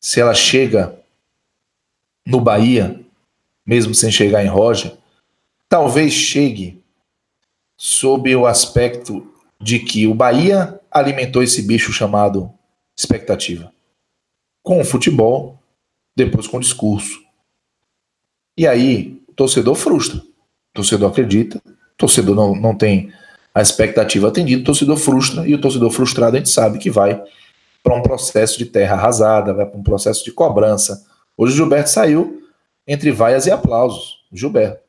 [0.00, 1.00] se ela chega
[2.24, 3.04] no Bahia,
[3.70, 4.96] mesmo sem chegar em Roger,
[5.68, 6.82] talvez chegue
[7.76, 12.50] sob o aspecto de que o Bahia alimentou esse bicho chamado
[12.98, 13.72] expectativa.
[14.60, 15.56] Com o futebol,
[16.16, 17.20] depois com o discurso.
[18.58, 20.18] E aí, o torcedor frustra.
[20.18, 23.12] O torcedor acredita, o torcedor não, não tem
[23.54, 27.22] a expectativa atendida, o torcedor frustra, e o torcedor frustrado a gente sabe que vai
[27.84, 31.06] para um processo de terra arrasada, vai para um processo de cobrança.
[31.36, 32.40] Hoje o Gilberto saiu
[32.86, 34.24] entre vaias e aplausos.
[34.32, 34.82] Gilberto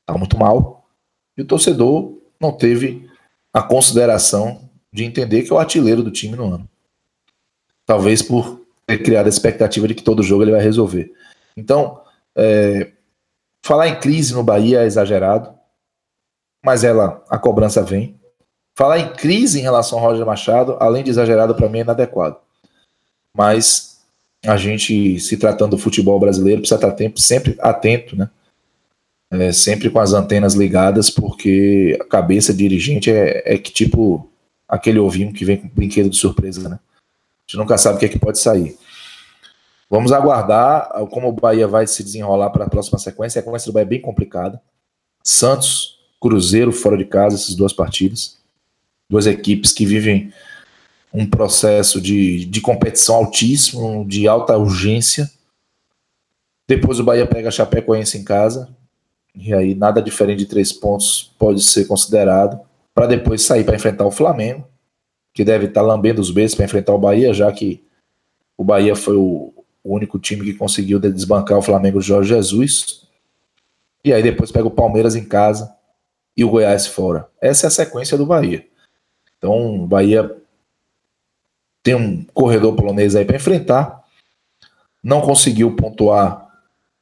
[0.00, 0.88] está muito mal.
[1.36, 3.08] E o torcedor não teve
[3.52, 6.68] a consideração de entender que é o artilheiro do time no ano.
[7.86, 11.12] Talvez por ter criado a expectativa de que todo jogo ele vai resolver.
[11.56, 12.00] Então,
[12.36, 12.92] é,
[13.62, 15.54] falar em crise no Bahia é exagerado,
[16.64, 18.18] mas ela, a cobrança vem.
[18.74, 22.38] Falar em crise em relação ao Roger Machado, além de exagerado, para mim é inadequado.
[23.36, 23.89] Mas
[24.44, 28.30] a gente, se tratando do futebol brasileiro, precisa estar tempo, sempre atento, né?
[29.32, 34.28] É, sempre com as antenas ligadas, porque a cabeça dirigente é, é que tipo
[34.68, 36.78] aquele ovinho que vem com brinquedo de surpresa, né?
[36.80, 38.76] A gente nunca sabe o que é que pode sair.
[39.88, 43.40] Vamos aguardar como o Bahia vai se desenrolar para a próxima sequência.
[43.40, 44.60] A sequência do Bahia é bem complicada.
[45.22, 48.40] Santos, Cruzeiro fora de casa, essas duas partidas
[49.10, 50.32] duas equipes que vivem
[51.12, 55.30] um processo de, de competição altíssimo, de alta urgência.
[56.68, 58.68] Depois o Bahia pega a Chapecoense em casa,
[59.34, 62.60] e aí nada diferente de três pontos pode ser considerado,
[62.94, 64.66] para depois sair para enfrentar o Flamengo,
[65.32, 67.82] que deve estar tá lambendo os beijos para enfrentar o Bahia, já que
[68.56, 73.08] o Bahia foi o, o único time que conseguiu desbancar o Flamengo Jorge Jesus.
[74.04, 75.74] E aí depois pega o Palmeiras em casa
[76.36, 77.28] e o Goiás fora.
[77.40, 78.66] Essa é a sequência do Bahia.
[79.38, 80.39] Então, o Bahia
[81.82, 84.02] tem um corredor polonês aí para enfrentar.
[85.02, 86.48] Não conseguiu pontuar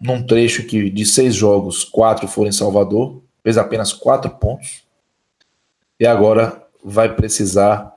[0.00, 4.82] num trecho que de seis jogos, quatro foram em Salvador, fez apenas quatro pontos.
[5.98, 7.92] E agora vai precisar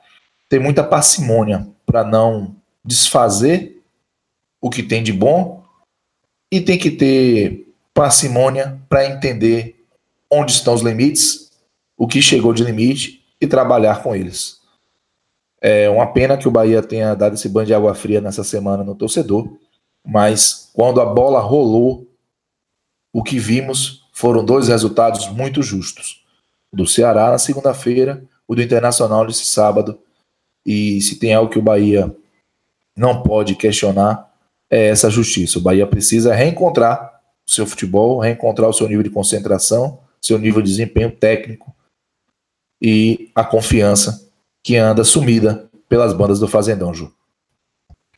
[0.50, 3.82] ter muita parcimônia para não desfazer
[4.60, 5.64] o que tem de bom
[6.52, 9.86] e tem que ter parcimônia para entender
[10.30, 11.52] onde estão os limites,
[11.98, 14.61] o que chegou de limite e trabalhar com eles.
[15.62, 18.84] É uma pena que o Bahia tenha dado esse banho de água fria nessa semana
[18.84, 19.48] no torcedor,
[20.04, 22.08] mas quando a bola rolou,
[23.14, 26.26] o que vimos foram dois resultados muito justos.
[26.72, 30.00] O do Ceará na segunda-feira, o do Internacional nesse sábado.
[30.66, 32.16] E se tem algo que o Bahia
[32.96, 34.32] não pode questionar,
[34.70, 35.60] é essa justiça.
[35.60, 40.62] O Bahia precisa reencontrar o seu futebol, reencontrar o seu nível de concentração, seu nível
[40.62, 41.76] de desempenho técnico
[42.82, 44.31] e a confiança
[44.64, 47.12] que anda sumida pelas bandas do Fazendão, Ju.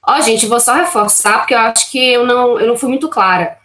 [0.05, 2.89] Ó, oh, gente, vou só reforçar, porque eu acho que eu não, eu não fui
[2.89, 3.57] muito clara.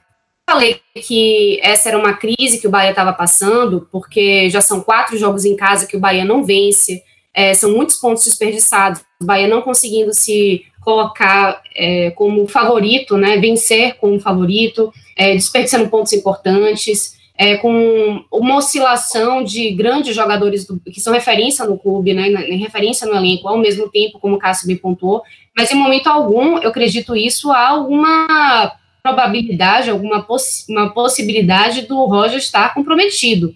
[0.49, 5.19] Falei que essa era uma crise que o Bahia estava passando, porque já são quatro
[5.19, 7.03] jogos em casa que o Bahia não vence,
[7.35, 13.37] é, são muitos pontos desperdiçados, o Bahia não conseguindo se colocar é, como favorito, né,
[13.37, 20.81] vencer como favorito, é, desperdiçando pontos importantes é, com uma oscilação de grandes jogadores do,
[20.81, 24.67] que são referência no clube, né, referência no elenco, ao mesmo tempo, como o Cássio
[24.67, 25.23] me pontuou,
[25.57, 28.73] mas em momento algum eu acredito isso há alguma
[29.03, 33.55] probabilidade, alguma poss uma possibilidade do Roger estar comprometido.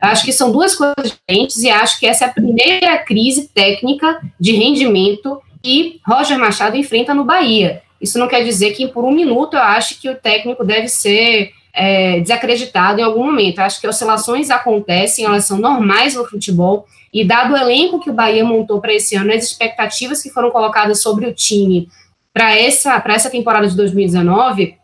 [0.00, 4.20] Acho que são duas coisas diferentes e acho que essa é a primeira crise técnica
[4.38, 7.82] de rendimento que Roger Machado enfrenta no Bahia.
[8.00, 11.50] Isso não quer dizer que por um minuto eu acho que o técnico deve ser
[11.76, 13.58] é, desacreditado em algum momento.
[13.58, 18.14] Acho que oscilações acontecem, elas são normais no futebol, e dado o elenco que o
[18.14, 21.88] Bahia montou para esse ano, as expectativas que foram colocadas sobre o time
[22.32, 24.76] para essa, essa temporada de 2019,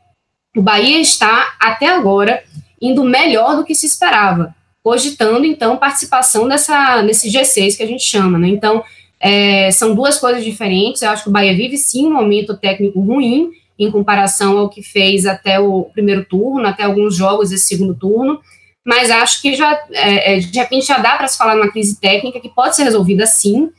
[0.57, 2.43] o Bahia está, até agora,
[2.81, 8.05] indo melhor do que se esperava, cogitando, então, participação dessa, nesse G6 que a gente
[8.05, 8.49] chama, né?
[8.49, 8.83] Então,
[9.21, 13.01] é, são duas coisas diferentes, eu acho que o Bahia vive, sim, um momento técnico
[13.01, 17.95] ruim, em comparação ao que fez até o primeiro turno, até alguns jogos desse segundo
[17.95, 18.41] turno,
[18.85, 22.01] mas acho que já, é, é de repente, já dá para se falar numa crise
[22.01, 23.71] técnica que pode ser resolvida sim,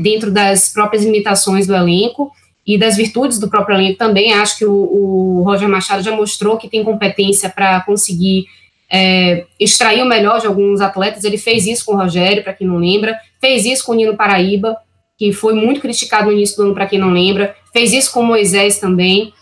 [0.00, 2.30] dentro das próprias limitações do elenco
[2.66, 4.32] e das virtudes do próprio elenco também.
[4.32, 8.46] Acho que o, o Roger Machado já mostrou que tem competência para conseguir
[8.90, 11.24] é, extrair o melhor de alguns atletas.
[11.24, 14.16] Ele fez isso com o Rogério, para quem não lembra, fez isso com o Nino
[14.16, 14.76] Paraíba,
[15.18, 18.22] que foi muito criticado no início do ano, para quem não lembra, fez isso com
[18.22, 19.34] Moisés também,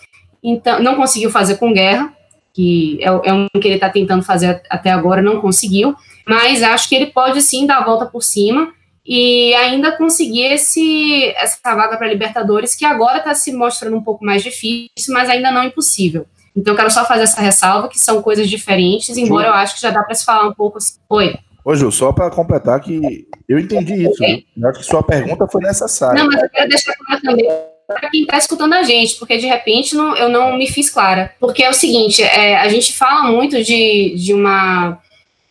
[0.43, 2.13] então não conseguiu fazer com Guerra,
[2.53, 5.95] que é, é um que ele está tentando fazer até agora, não conseguiu,
[6.27, 8.73] mas acho que ele pode sim dar a volta por cima
[9.05, 14.25] e ainda conseguir esse, essa vaga para Libertadores, que agora está se mostrando um pouco
[14.25, 16.27] mais difícil, mas ainda não impossível.
[16.55, 19.81] Então, eu quero só fazer essa ressalva, que são coisas diferentes, embora eu acho que
[19.81, 20.99] já dá para se falar um pouco assim.
[21.09, 21.35] Oi.
[21.65, 24.23] Ô, Ju, só para completar que eu entendi isso.
[24.23, 24.45] Okay.
[24.57, 26.23] Eu acho que sua pergunta foi necessária.
[26.23, 27.49] Não, mas eu quero deixar claro também
[27.93, 31.35] para quem está escutando a gente, porque de repente não, eu não me fiz clara.
[31.39, 34.99] Porque é o seguinte, é, a gente fala muito de, de uma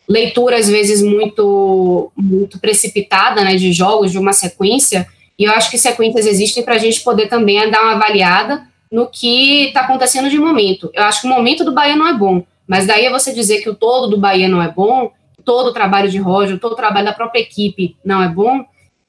[0.08, 5.08] leitura, às vezes, muito, muito precipitada né, de jogos, de uma sequência,
[5.40, 9.08] e eu acho que sequências existem para a gente poder também dar uma avaliada no
[9.08, 10.92] que está acontecendo de momento.
[10.94, 13.62] Eu acho que o momento do Bahia não é bom, mas daí é você dizer
[13.62, 15.12] que o todo do Bahia não é bom,
[15.44, 18.64] todo o trabalho de Roger, todo o trabalho da própria equipe não é bom,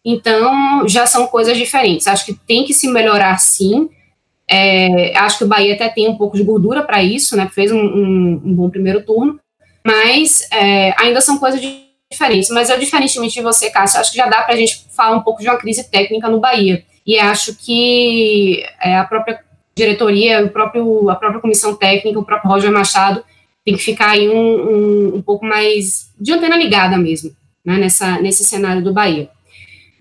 [0.04, 2.06] então já são coisas diferentes.
[2.06, 3.88] Acho que tem que se melhorar sim.
[4.48, 7.48] É, acho que o Bahia até tem um pouco de gordura para isso, né?
[7.52, 9.40] Fez um, um, um, bom primeiro turno,
[9.86, 11.60] mas é, ainda são coisas
[12.10, 12.50] diferentes.
[12.50, 15.22] Mas eu, diferentemente de você, Cássio, acho que já dá para a gente falar um
[15.22, 16.84] pouco de uma crise técnica no Bahia.
[17.06, 19.40] E acho que é, a própria
[19.74, 23.24] diretoria, o próprio, a própria comissão técnica, o próprio Roger Machado,
[23.64, 27.30] tem que ficar aí um, um, pouco mais de antena ligada mesmo,
[27.64, 29.30] né, nessa, nesse cenário do Bahia.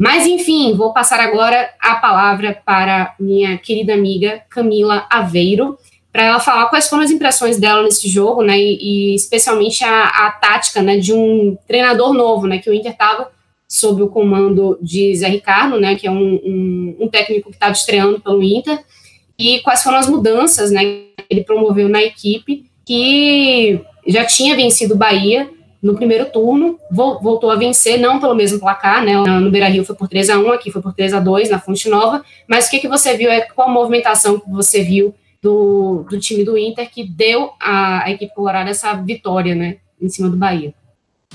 [0.01, 5.77] Mas, enfim, vou passar agora a palavra para minha querida amiga Camila Aveiro,
[6.11, 10.05] para ela falar quais foram as impressões dela nesse jogo, né, e, e especialmente a,
[10.05, 13.31] a, tática, né, de um treinador novo, né, que o Inter estava
[13.67, 17.73] sob o comando de Zé Ricardo, né, que é um, um, um técnico que estava
[17.73, 18.83] estreando pelo Inter,
[19.37, 24.95] e quais foram as mudanças, né, que ele promoveu na equipe, que já tinha vencido
[24.95, 25.47] o Bahia
[25.81, 29.17] no primeiro turno, voltou a vencer, não pelo mesmo placar, né?
[29.17, 31.89] No Beira-Rio foi por 3 a 1 aqui foi por 3 a 2 na Fonte
[31.89, 36.05] Nova, mas o que, que você viu, é qual a movimentação que você viu do,
[36.07, 40.37] do time do Inter que deu à, equipe colorada essa vitória, né, em cima do
[40.37, 40.73] Bahia?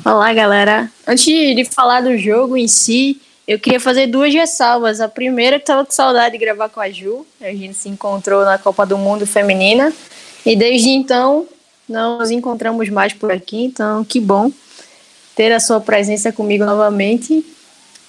[0.05, 0.91] Olá, galera.
[1.07, 5.01] Antes de falar do jogo em si, eu queria fazer duas ressalvas.
[5.01, 7.27] A primeira, que estava com saudade de gravar com a Ju.
[7.41, 9.93] A gente se encontrou na Copa do Mundo Feminina.
[10.45, 11.47] E desde então,
[11.89, 13.65] não nos encontramos mais por aqui.
[13.65, 14.51] Então, que bom
[15.35, 17.45] ter a sua presença comigo novamente.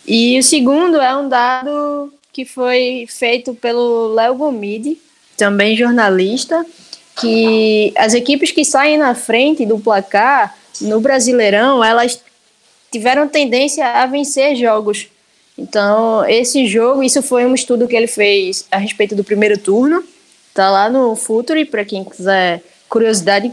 [0.08, 4.98] E o segundo é um dado que foi feito pelo Léo Gomide,
[5.36, 6.66] também jornalista,
[7.20, 12.22] que as equipes que saem na frente do placar no Brasileirão, elas
[12.92, 15.08] tiveram tendência a vencer jogos.
[15.58, 20.04] Então, esse jogo, isso foi um estudo que ele fez a respeito do primeiro turno.
[20.54, 23.52] Tá lá no Futuri, para quem quiser curiosidade,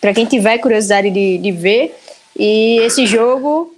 [0.00, 1.94] para quem tiver curiosidade de, de ver.
[2.36, 3.74] E esse jogo,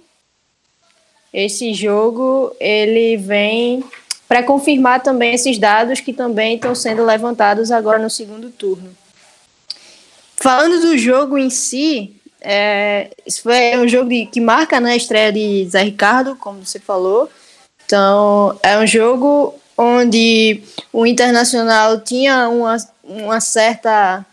[1.33, 3.83] esse jogo, ele vem
[4.27, 8.89] para confirmar também esses dados que também estão sendo levantados agora no segundo turno.
[10.35, 14.95] Falando do jogo em si, é, isso foi um jogo de, que marca né, a
[14.95, 17.29] estreia de Zé Ricardo, como você falou.
[17.85, 20.61] Então, é um jogo onde
[20.91, 24.25] o Internacional tinha uma, uma certa,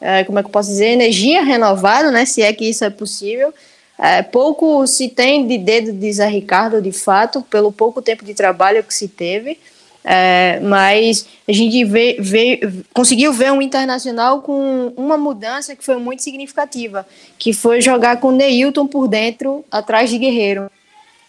[0.00, 2.90] é, como é que eu posso dizer, energia renovada, né, se é que isso é
[2.90, 3.52] possível.
[3.98, 8.32] É, pouco se tem de dedo de Zé Ricardo, de fato, pelo pouco tempo de
[8.32, 9.58] trabalho que se teve.
[10.04, 12.60] É, mas a gente vê, vê,
[12.94, 17.06] conseguiu ver um internacional com uma mudança que foi muito significativa,
[17.36, 20.70] que foi jogar com Neilton por dentro, atrás de Guerreiro.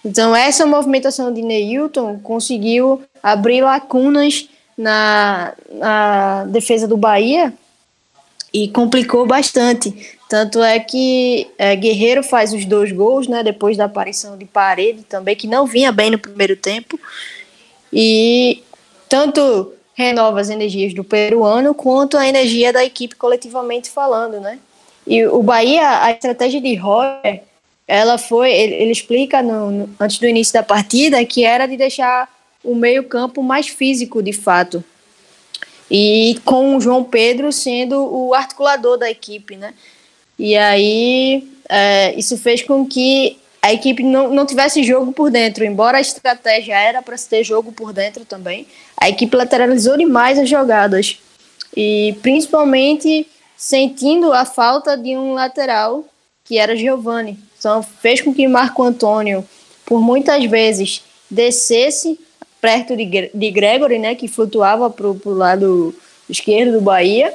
[0.06, 7.52] Então, essa movimentação de Neilton conseguiu abrir lacunas na, na defesa do Bahia
[8.54, 10.18] e complicou bastante.
[10.28, 15.04] Tanto é que é, Guerreiro faz os dois gols, né, depois da aparição de Parede
[15.04, 17.00] também, que não vinha bem no primeiro tempo.
[17.92, 18.62] E
[19.08, 24.60] tanto renova as energias do peruano quanto a energia da equipe coletivamente falando, né?
[25.06, 27.42] E o Bahia, a estratégia de Roger,
[27.88, 31.76] ela foi, ele, ele explica no, no, antes do início da partida que era de
[31.76, 32.30] deixar
[32.64, 34.84] o meio campo mais físico de fato.
[35.89, 39.73] E com o João Pedro sendo o articulador da equipe, né?
[40.38, 45.65] E aí é, isso fez com que a equipe não, não tivesse jogo por dentro,
[45.65, 48.65] embora a estratégia era para ter jogo por dentro também.
[48.97, 51.19] A equipe lateralizou demais as jogadas
[51.75, 53.27] e principalmente
[53.58, 56.06] sentindo a falta de um lateral
[56.46, 57.37] que era Giovani.
[57.58, 59.46] Então fez com que Marco Antônio,
[59.85, 62.19] por muitas vezes, descesse
[62.62, 65.96] perto de, de Gregory, né, que flutuava para o lado
[66.30, 67.34] esquerdo do Bahia.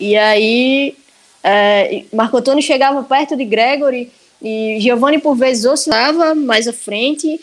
[0.00, 0.96] E aí
[1.42, 4.10] é, Marco Antônio chegava perto de Gregory
[4.42, 7.40] e Giovanni, por vezes, oscilava mais à frente,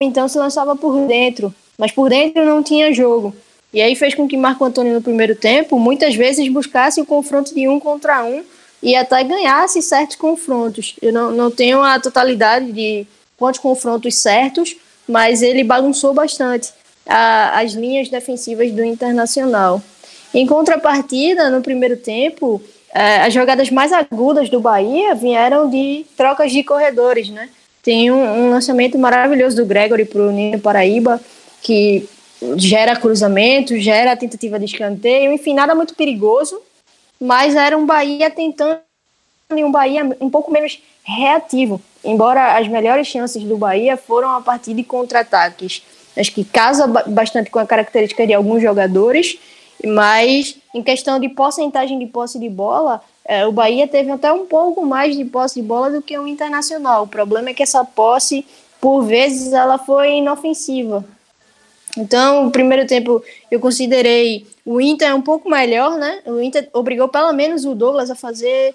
[0.00, 1.54] então se lançava por dentro.
[1.78, 3.34] Mas por dentro não tinha jogo.
[3.72, 7.52] E aí fez com que Marco Antônio, no primeiro tempo, muitas vezes buscasse o confronto
[7.52, 8.44] de um contra um
[8.80, 10.94] e até ganhasse certos confrontos.
[11.02, 13.06] Eu não, não tenho a totalidade de
[13.36, 14.76] quantos confrontos certos,
[15.08, 16.72] mas ele bagunçou bastante
[17.06, 19.82] a, as linhas defensivas do Internacional.
[20.32, 22.60] Em contrapartida, no primeiro tempo,
[22.92, 27.48] é, as jogadas mais agudas do Bahia vieram de trocas de corredores, né?
[27.82, 31.20] Tem um, um lançamento maravilhoso do Gregory para o Nino Paraíba,
[31.60, 32.08] que
[32.56, 36.60] gera cruzamento, gera tentativa de escanteio, enfim, nada muito perigoso,
[37.20, 38.80] mas era um Bahia tentando
[39.52, 44.74] um Bahia um pouco menos reativo, embora as melhores chances do Bahia foram a partir
[44.74, 45.82] de contra-ataques.
[46.16, 49.38] Acho que casa bastante com a característica de alguns jogadores,
[49.84, 54.46] mas em questão de porcentagem de posse de bola, é, o Bahia teve até um
[54.46, 57.04] pouco mais de posse de bola do que o Internacional.
[57.04, 58.46] O problema é que essa posse,
[58.80, 61.04] por vezes, ela foi inofensiva.
[61.96, 66.20] Então, o primeiro tempo eu considerei o Inter um pouco melhor, né?
[66.26, 68.74] O Inter obrigou pelo menos o Douglas a fazer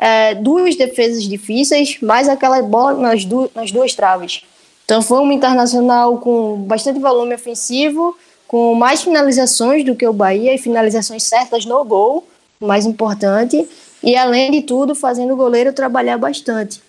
[0.00, 4.42] é, duas defesas difíceis, mais aquela bola nas, du nas duas traves.
[4.86, 8.16] Então, foi um internacional com bastante volume ofensivo,
[8.48, 12.26] com mais finalizações do que o Bahia e finalizações certas no gol,
[12.58, 13.68] mais importante,
[14.02, 16.80] e além de tudo, fazendo o goleiro trabalhar bastante.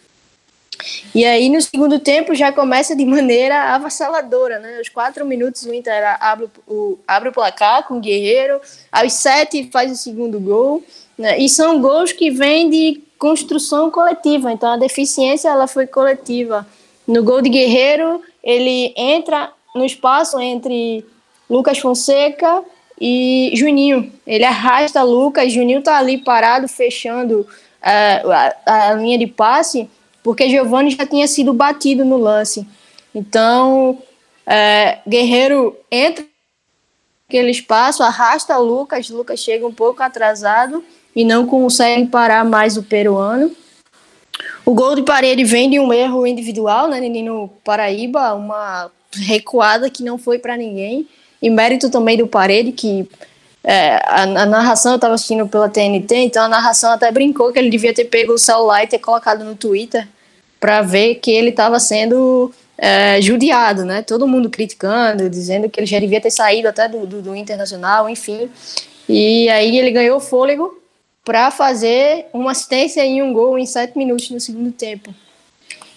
[1.14, 4.78] E aí, no segundo tempo, já começa de maneira avassaladora, né?
[4.78, 8.60] Aos quatro minutos, o Inter abre o, abre o placar com o Guerreiro,
[8.92, 10.84] aos sete faz o segundo gol,
[11.22, 11.38] né?
[11.38, 16.68] E são gols que vêm de construção coletiva, então a deficiência ela foi coletiva.
[17.08, 21.06] No gol de Guerreiro, ele entra no espaço entre
[21.48, 22.64] Lucas Fonseca
[23.00, 24.12] e Juninho.
[24.26, 28.32] Ele arrasta Lucas, Juninho tá ali parado, fechando uh,
[28.66, 29.88] a, a linha de passe,
[30.24, 32.68] porque Giovanni já tinha sido batido no lance.
[33.14, 34.00] Então,
[34.48, 36.26] é, Guerreiro entra
[37.28, 40.84] naquele espaço, arrasta Lucas, Lucas chega um pouco atrasado
[41.16, 43.52] e não consegue parar mais o peruano.
[44.66, 50.04] O gol de parede vem de um erro individual, né, Nino Paraíba, uma recuada que
[50.04, 51.08] não foi para ninguém,
[51.42, 53.08] e mérito também do parede, que
[53.64, 57.60] é, a, a, narração eu estava assistindo pela TNT, então a narração até brincou que
[57.60, 60.08] ele devia ter pego o celular e ter colocado no Twitter
[60.60, 64.02] para ver que ele estava sendo é, judiado, né?
[64.02, 68.10] Todo mundo criticando, dizendo que ele já devia ter saído até do, do, do Internacional,
[68.10, 68.50] enfim.
[69.08, 70.81] E aí ele ganhou fôlego
[71.24, 75.14] para fazer uma assistência e um gol em sete minutos no segundo tempo.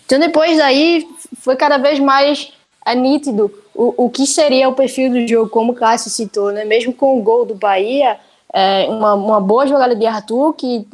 [0.04, 1.08] Então depois daí
[1.38, 2.52] foi cada vez mais
[2.84, 6.64] é, nítido o, o que seria o perfil do jogo, como o Cássio citou, né?
[6.64, 8.18] Mesmo com o gol do Bahia,
[8.52, 10.86] é, uma, uma boa jogada de Arthur, que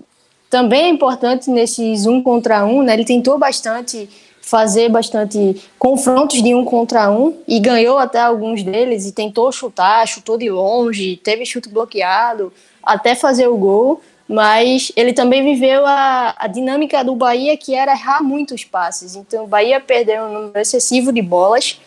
[0.49, 2.95] também é importante nesses um contra um, né?
[2.95, 4.09] Ele tentou bastante
[4.41, 10.07] fazer bastante confrontos de um contra um e ganhou até alguns deles e tentou chutar,
[10.09, 12.53] chutou de longe, teve chute bloqueado
[12.83, 14.01] até fazer o gol
[14.31, 19.17] mas ele também viveu a, a dinâmica do Bahia, que era errar muitos passes.
[19.17, 21.81] Então, o Bahia perdeu um número excessivo de bolas,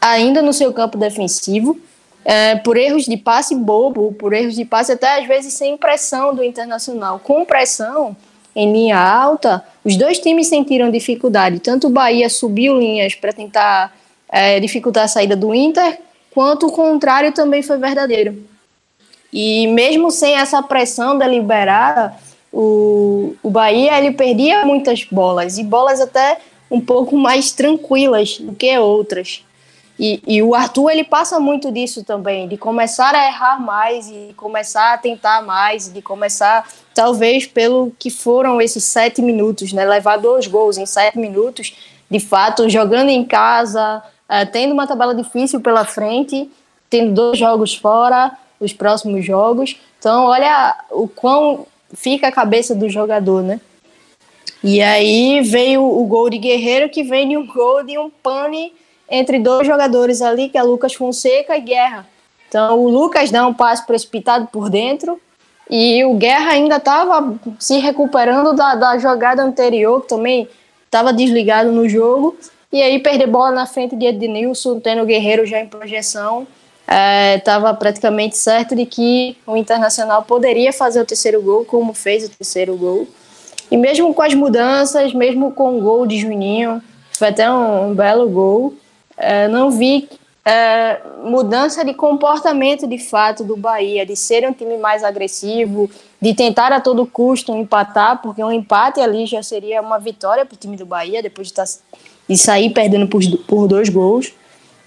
[0.00, 1.78] ainda no seu campo defensivo,
[2.24, 6.34] é, por erros de passe bobo, por erros de passe até às vezes sem pressão
[6.34, 7.18] do Internacional.
[7.18, 8.16] Com pressão
[8.56, 11.60] em linha alta, os dois times sentiram dificuldade.
[11.60, 13.94] Tanto o Bahia subiu linhas para tentar
[14.26, 15.98] é, dificultar a saída do Inter,
[16.30, 18.48] quanto o contrário também foi verdadeiro.
[19.32, 22.14] E mesmo sem essa pressão deliberada,
[22.52, 26.38] o, o Bahia ele perdia muitas bolas, e bolas até
[26.70, 29.44] um pouco mais tranquilas do que outras.
[30.02, 34.32] E, e, o Arthur ele passa muito disso também, de começar a errar mais e
[34.34, 39.84] começar a tentar mais, de começar, talvez pelo que foram esses sete minutos, né?
[39.84, 41.76] Levar dois gols em sete minutos,
[42.10, 46.50] de fato, jogando em casa, uh, tendo uma tabela difícil pela frente,
[46.88, 49.80] tendo dois jogos fora, os próximos jogos.
[49.98, 53.60] Então, olha o quão fica a cabeça do jogador, né?
[54.62, 58.72] E aí veio o gol de Guerreiro, que vem de um gol de um pane
[59.08, 62.06] entre dois jogadores ali, que é Lucas Fonseca e Guerra.
[62.48, 65.20] Então, o Lucas dá um passe precipitado por dentro
[65.68, 70.48] e o Guerra ainda estava se recuperando da, da jogada anterior, que também
[70.84, 72.36] estava desligado no jogo.
[72.72, 76.46] E aí, perder bola na frente de Ednilson, tendo o Guerreiro já em projeção
[77.36, 82.24] estava é, praticamente certo de que o Internacional poderia fazer o terceiro gol, como fez
[82.24, 83.06] o terceiro gol.
[83.70, 86.82] E mesmo com as mudanças, mesmo com o gol de Juninho,
[87.12, 88.74] foi até um, um belo gol,
[89.16, 90.08] é, não vi
[90.44, 95.88] é, mudança de comportamento de fato do Bahia, de ser um time mais agressivo,
[96.20, 100.54] de tentar a todo custo empatar, porque um empate ali já seria uma vitória para
[100.54, 101.64] o time do Bahia, depois de, tá,
[102.28, 104.32] de sair perdendo por, por dois gols.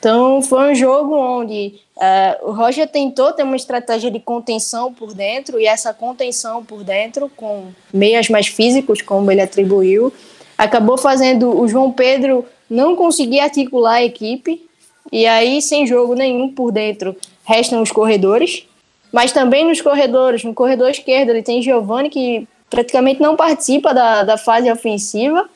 [0.04, 5.14] Então foi um jogo onde uh, o Roger tentou ter uma estratégia de contenção por
[5.14, 10.12] dentro e essa contenção por dentro com meias mais físicos, como ele atribuiu,
[10.58, 14.68] acabou fazendo o João Pedro não conseguir articular a equipe
[15.10, 18.68] e aí sem jogo nenhum por dentro restam os corredores,
[19.10, 24.24] mas também nos corredores, no corredor esquerdo ele tem Giovani que praticamente não participa da,
[24.24, 25.50] da fase ofensiva,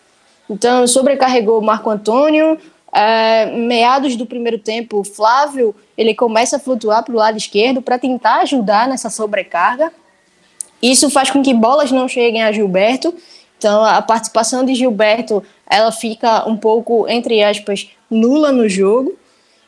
[0.50, 2.58] então sobrecarregou o Marco Antônio,
[2.94, 7.82] é, meados do primeiro tempo, o Flávio ele começa a flutuar para o lado esquerdo
[7.82, 9.92] para tentar ajudar nessa sobrecarga.
[10.82, 13.14] Isso faz com que bolas não cheguem a Gilberto.
[13.58, 19.18] Então a participação de Gilberto ela fica um pouco entre aspas nula no jogo.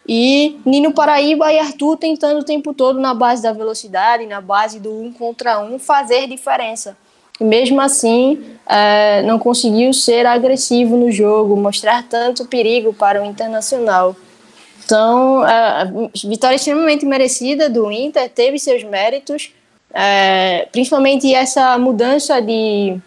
[0.08, 4.80] E Nino Paraíba e Arthur tentando o tempo todo na base da velocidade, na base
[4.80, 6.98] do um contra um fazer diferença.
[7.40, 13.26] E mesmo assim, é, não conseguiu ser agressivo no jogo, mostrar tanto perigo para o
[13.26, 14.16] Internacional.
[14.84, 15.88] Então, a
[16.26, 19.52] vitória extremamente merecida do Inter, teve seus méritos,
[19.94, 22.98] é, principalmente essa mudança de,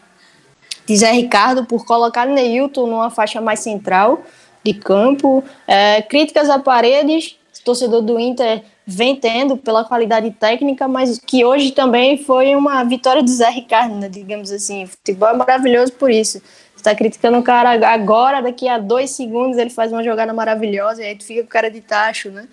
[0.86, 4.22] de Zé Ricardo por colocar Neilton numa faixa mais central
[4.64, 5.42] de campo.
[5.66, 11.72] É, críticas a paredes, torcedor do Inter vem tendo pela qualidade técnica, mas que hoje
[11.72, 14.84] também foi uma vitória do Zé Ricardo, né, digamos assim.
[14.84, 16.42] O futebol é maravilhoso por isso.
[16.74, 21.02] Você tá criticando o cara agora, daqui a dois segundos ele faz uma jogada maravilhosa
[21.02, 22.48] e aí tu fica com o cara de tacho, né?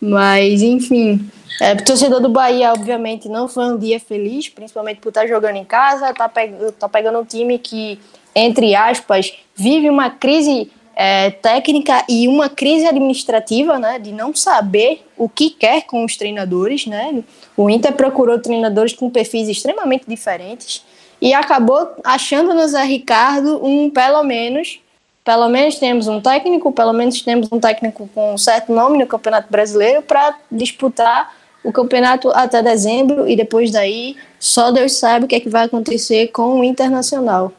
[0.00, 1.28] Mas, enfim,
[1.60, 5.56] é, torcedor do Bahia, obviamente, não foi um dia feliz, principalmente por estar tá jogando
[5.56, 6.48] em casa, tá, pe
[6.78, 7.98] tá pegando um time que,
[8.34, 15.04] entre aspas, vive uma crise é, técnica e uma crise administrativa, né, de não saber
[15.16, 17.22] o que quer com os treinadores, né.
[17.56, 20.84] O Inter procurou treinadores com perfis extremamente diferentes
[21.20, 24.80] e acabou achando no Zé Ricardo um, pelo menos,
[25.24, 29.06] pelo menos temos um técnico, pelo menos temos um técnico com um certo nome no
[29.06, 31.32] Campeonato Brasileiro para disputar
[31.64, 35.64] o campeonato até dezembro e depois daí só Deus sabe o que é que vai
[35.64, 37.50] acontecer com o Internacional.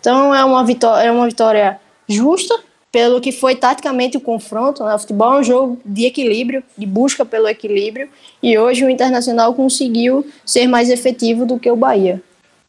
[0.00, 2.58] Então é uma vitória, é uma vitória justa,
[2.92, 4.84] pelo que foi taticamente o confronto.
[4.84, 4.94] Né?
[4.94, 8.08] O futebol é um jogo de equilíbrio, de busca pelo equilíbrio,
[8.42, 12.22] e hoje o Internacional conseguiu ser mais efetivo do que o Bahia.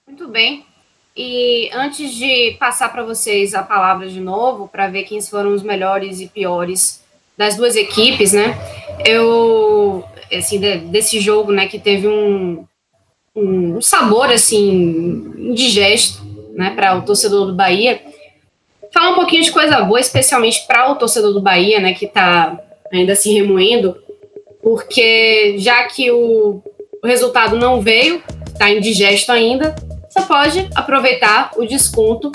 [0.07, 0.65] Muito bem.
[1.15, 5.61] E antes de passar para vocês a palavra de novo, para ver quem foram os
[5.61, 7.03] melhores e piores
[7.38, 8.57] das duas equipes, né?
[9.05, 12.65] Eu, assim, desse jogo, né, que teve um,
[13.36, 18.01] um sabor, assim, indigesto, né, para o torcedor do Bahia
[18.94, 22.58] falar um pouquinho de coisa boa, especialmente para o torcedor do Bahia, né, que está
[22.91, 23.98] ainda se remoendo,
[24.62, 26.62] porque já que o,
[27.04, 29.76] o resultado não veio, está indigesto ainda,
[30.08, 32.32] você pode aproveitar o desconto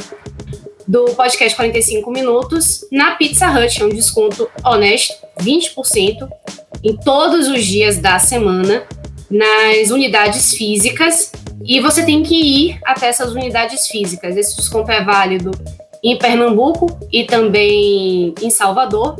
[0.87, 6.29] do podcast 45 minutos na Pizza Hut, é um desconto honesto, 20%
[6.83, 8.85] em todos os dias da semana
[9.31, 11.31] nas unidades físicas
[11.65, 14.37] e você tem que ir até essas unidades físicas.
[14.37, 15.51] Esse desconto é válido
[16.03, 19.16] em Pernambuco e também em Salvador.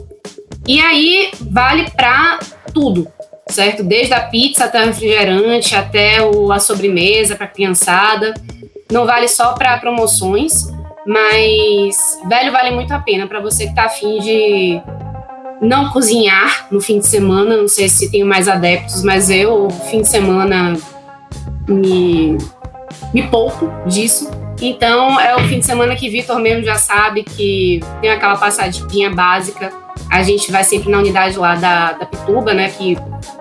[0.67, 2.39] E aí vale para
[2.73, 3.09] tudo,
[3.49, 3.83] certo?
[3.83, 8.35] Desde a pizza até o refrigerante, até o, a sobremesa para criançada.
[8.91, 10.69] Não vale só para promoções,
[11.07, 11.97] mas
[12.29, 14.81] velho vale muito a pena para você que está afim de
[15.61, 17.57] não cozinhar no fim de semana.
[17.57, 20.77] Não sei se tenho mais adeptos, mas eu, fim de semana,
[21.67, 22.39] me,
[23.13, 24.31] me poupo disso.
[24.61, 29.11] Então é o fim de semana que Vitor mesmo já sabe que tem aquela passadinha
[29.11, 29.73] básica.
[30.11, 32.69] A gente vai sempre na unidade lá da, da Pituba, né?
[32.69, 32.97] Que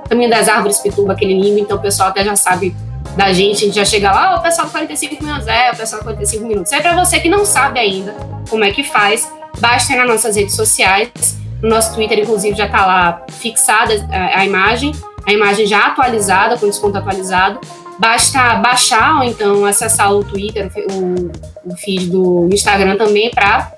[0.08, 2.76] Caminho das Árvores Pituba, aquele lindo, então o pessoal até já sabe
[3.16, 6.04] da gente, a gente já chega lá, oh, o pessoal 45 minutos, é, o pessoal
[6.04, 6.72] 45 minutos.
[6.72, 8.16] É para você que não sabe ainda
[8.50, 11.38] como é que faz, basta ir nas nossas redes sociais.
[11.62, 14.92] No nosso Twitter, inclusive, já está lá fixada a, a imagem,
[15.26, 17.60] a imagem já atualizada, com desconto atualizado.
[18.00, 23.72] Basta baixar ou então acessar o Twitter, o, o feed do Instagram também para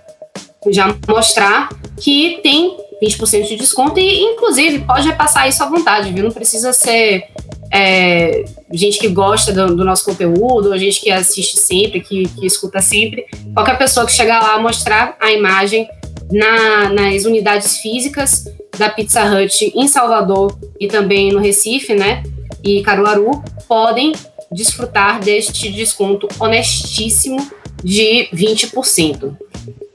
[0.71, 6.23] já mostrar que tem 20% de desconto e, inclusive, pode repassar isso à vontade, viu?
[6.23, 7.23] Não precisa ser
[7.71, 12.45] é, gente que gosta do, do, nosso conteúdo, ou gente que assiste sempre, que, que,
[12.45, 13.25] escuta sempre.
[13.53, 15.87] Qualquer pessoa que chegar lá mostrar a imagem
[16.31, 18.45] na, nas unidades físicas
[18.77, 22.23] da Pizza Hut em Salvador e também no Recife, né?
[22.63, 24.13] E Caruaru, podem
[24.51, 27.37] desfrutar deste desconto honestíssimo
[27.83, 29.35] de 20%.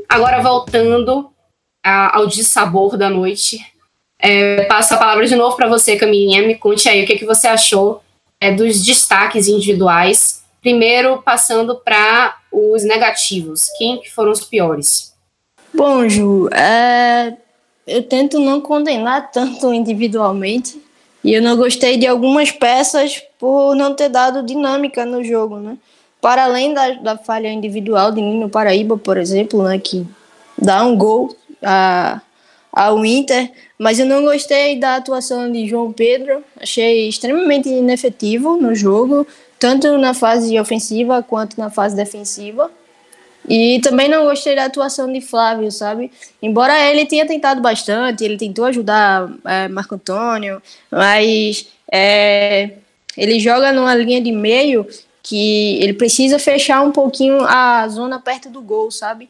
[0.09, 1.31] Agora, voltando
[1.83, 3.59] ao dissabor da noite,
[4.19, 6.47] é, passo a palavra de novo para você, Camilinha.
[6.47, 8.03] Me conte aí o que, que você achou
[8.41, 10.43] é, dos destaques individuais.
[10.63, 13.67] Primeiro, passando para os negativos.
[13.77, 15.13] Quem que foram os piores?
[15.75, 17.37] Bom, Ju, é,
[17.87, 20.81] eu tento não condenar tanto individualmente,
[21.25, 25.79] e eu não gostei de algumas peças por não ter dado dinâmica no jogo, né?
[26.21, 30.07] Para além da, da falha individual de Nino Paraíba, por exemplo, né, que
[30.57, 32.21] dá um gol a,
[32.71, 38.75] ao Inter, mas eu não gostei da atuação de João Pedro, achei extremamente inefetivo no
[38.75, 39.27] jogo,
[39.59, 42.71] tanto na fase ofensiva quanto na fase defensiva.
[43.49, 46.11] E também não gostei da atuação de Flávio, sabe?
[46.41, 52.71] Embora ele tenha tentado bastante, ele tentou ajudar é, Marco Antônio, mas é,
[53.17, 54.87] ele joga numa linha de meio
[55.23, 59.29] que ele precisa fechar um pouquinho a zona perto do gol, sabe?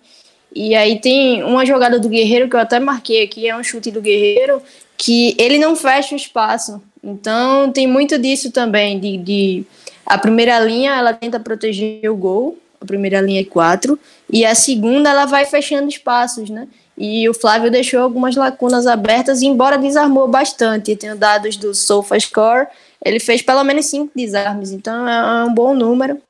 [0.55, 3.91] E aí tem uma jogada do Guerreiro que eu até marquei aqui, é um chute
[3.91, 4.62] do Guerreiro,
[4.97, 6.81] que ele não fecha o espaço.
[7.03, 9.65] Então tem muito disso também, de, de
[10.07, 13.99] a primeira linha ela tenta proteger o gol, a primeira linha é quatro,
[14.30, 16.68] e a segunda ela vai fechando espaços, né?
[16.97, 20.95] E o Flávio deixou algumas lacunas abertas, embora desarmou bastante.
[20.95, 22.68] Tem dados do SofaScore,
[23.05, 26.20] ele fez pelo menos cinco desarmes, então é um bom número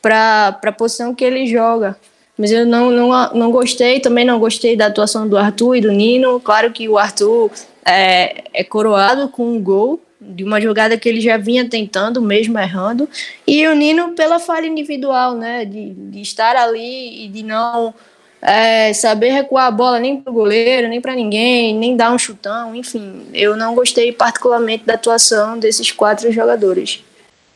[0.00, 1.96] para a posição que ele joga.
[2.38, 5.90] Mas eu não, não, não gostei, também não gostei da atuação do Arthur e do
[5.90, 6.38] Nino.
[6.38, 7.50] Claro que o Arthur
[7.84, 12.58] é, é coroado com um gol de uma jogada que ele já vinha tentando, mesmo
[12.58, 13.08] errando.
[13.46, 15.64] E o Nino pela falha individual, né?
[15.64, 17.94] De, de estar ali e de não
[18.42, 22.18] é, saber recuar a bola nem para o goleiro, nem para ninguém, nem dar um
[22.18, 23.26] chutão, enfim.
[23.32, 27.04] Eu não gostei particularmente da atuação desses quatro jogadores.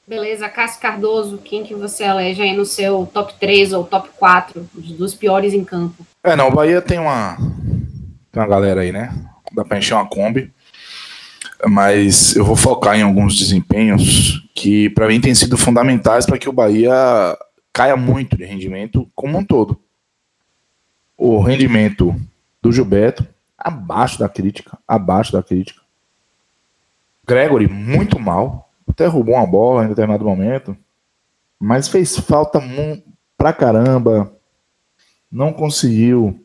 [0.06, 4.68] Beleza, Cássio Cardoso, quem que você elege aí no seu top 3 ou top 4
[4.74, 6.04] dos piores em campo?
[6.24, 7.36] É, não, o Bahia tem uma,
[8.32, 9.14] tem uma galera aí, né?
[9.52, 10.52] Dá pra encher uma Kombi.
[11.68, 16.48] Mas eu vou focar em alguns desempenhos que para mim têm sido fundamentais para que
[16.48, 16.94] o Bahia
[17.72, 19.80] caia muito de rendimento como um todo.
[21.16, 22.14] O rendimento
[22.62, 23.26] do Gilberto
[23.60, 25.82] abaixo da crítica, abaixo da crítica.
[27.26, 30.76] Gregory muito mal, até roubou uma bola em determinado momento,
[31.58, 32.60] mas fez falta
[33.36, 34.34] pra caramba,
[35.30, 36.44] não conseguiu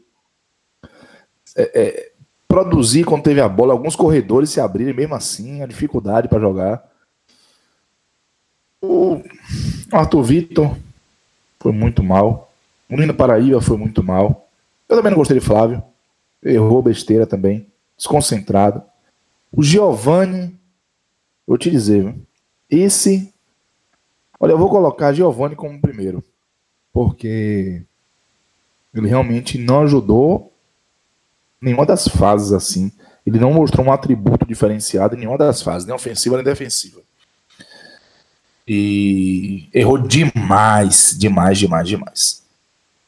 [1.56, 2.12] é, é,
[2.56, 3.74] produzir quando teve a bola.
[3.74, 6.90] Alguns corredores se abrirem mesmo assim, a dificuldade para jogar.
[8.82, 9.22] O
[9.92, 10.78] Arthur Vitor
[11.60, 12.50] foi muito mal.
[12.90, 14.48] O Nino Paraíba foi muito mal.
[14.88, 15.84] Eu também não gostei de Flávio.
[16.42, 17.68] Errou besteira também.
[17.98, 18.82] Desconcentrado.
[19.52, 20.58] O Giovanni,
[21.46, 22.16] vou te dizer, viu?
[22.70, 23.34] Esse.
[24.40, 26.24] Olha, eu vou colocar Giovanni como primeiro.
[26.94, 27.84] Porque
[28.94, 30.54] ele realmente não ajudou
[31.62, 32.92] nenhuma das fases assim.
[33.26, 37.02] Ele não mostrou um atributo diferenciado em nenhuma das fases, nem ofensiva nem defensiva.
[38.68, 42.44] E errou demais, demais, demais, demais.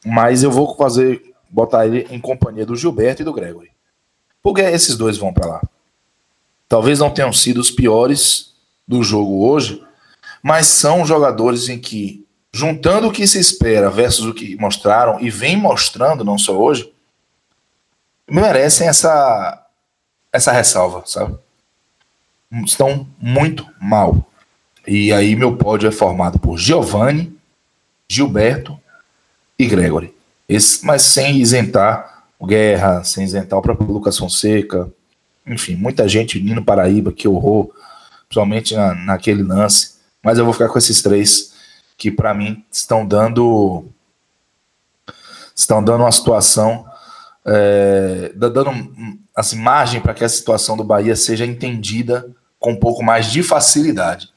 [0.04, 3.70] Mas eu vou fazer, botar ele em companhia do Gilberto e do Gregory.
[4.42, 5.62] Porque esses dois vão para lá.
[6.68, 8.54] Talvez não tenham sido os piores
[8.86, 9.82] do jogo hoje,
[10.42, 15.30] mas são jogadores em que, juntando o que se espera versus o que mostraram e
[15.30, 16.92] vem mostrando, não só hoje,
[18.28, 19.66] merecem essa,
[20.32, 21.36] essa ressalva, sabe?
[22.64, 24.26] Estão muito mal.
[24.86, 27.36] E aí meu pódio é formado por Giovanni,
[28.08, 28.78] Gilberto
[29.58, 30.14] e Gregory.
[30.48, 34.90] Esse, mas sem isentar o Guerra, sem isentar o próprio Lucas Fonseca,
[35.46, 37.70] enfim, muita gente, Nino Paraíba, que horror,
[38.28, 39.96] principalmente na, naquele lance.
[40.22, 41.54] Mas eu vou ficar com esses três
[41.96, 43.86] que para mim estão dando
[45.54, 46.87] estão dando uma situação
[47.48, 48.70] é, dando
[49.34, 52.28] assim, margem para que a situação do Bahia seja entendida
[52.58, 54.28] com um pouco mais de facilidade.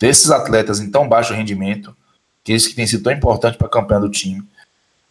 [0.00, 1.96] Desses atletas em tão baixo rendimento,
[2.42, 4.42] que esse que tem sido tão importante para a campanha do time,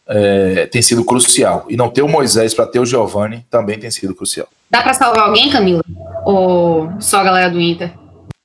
[0.08, 1.66] é, tem sido crucial.
[1.70, 4.48] E não ter o Moisés para ter o Giovanni também tem sido crucial.
[4.70, 5.84] Dá para salvar alguém, Camila?
[6.26, 7.94] Ou só a galera do Inter?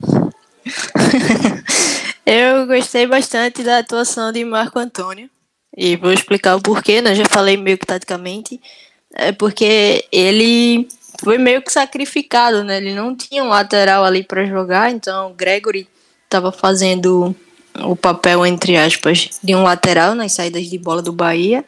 [2.25, 5.29] eu gostei bastante da atuação de Marco Antônio.
[5.77, 7.15] E vou explicar o porquê, né?
[7.15, 8.61] Já falei meio que taticamente.
[9.15, 10.89] É porque ele
[11.21, 12.79] foi meio que sacrificado, né?
[12.79, 15.89] Ele não tinha um lateral ali para jogar, então o Gregory
[16.25, 17.35] estava fazendo
[17.83, 21.65] o papel, entre aspas, de um lateral nas saídas de bola do Bahia.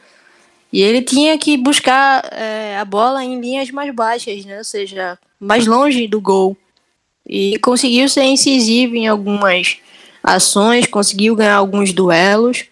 [0.72, 4.58] E ele tinha que buscar é, a bola em linhas mais baixas, né?
[4.58, 6.56] Ou seja, mais longe do gol.
[7.26, 9.76] E conseguiu ser incisivo em algumas
[10.22, 12.64] ações, conseguiu ganhar alguns duelos.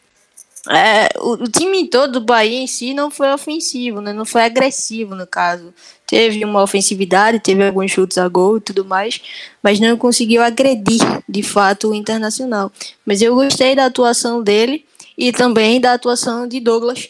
[0.72, 4.12] É, o, o, time todo do Bahia em si não foi ofensivo, né?
[4.12, 5.74] não foi agressivo no caso.
[6.06, 9.20] Teve uma ofensividade, teve alguns chutes a gol e tudo mais,
[9.60, 12.70] mas não conseguiu agredir de fato o Internacional.
[13.04, 14.84] Mas eu gostei da atuação dele
[15.18, 17.08] e também da atuação de Douglas,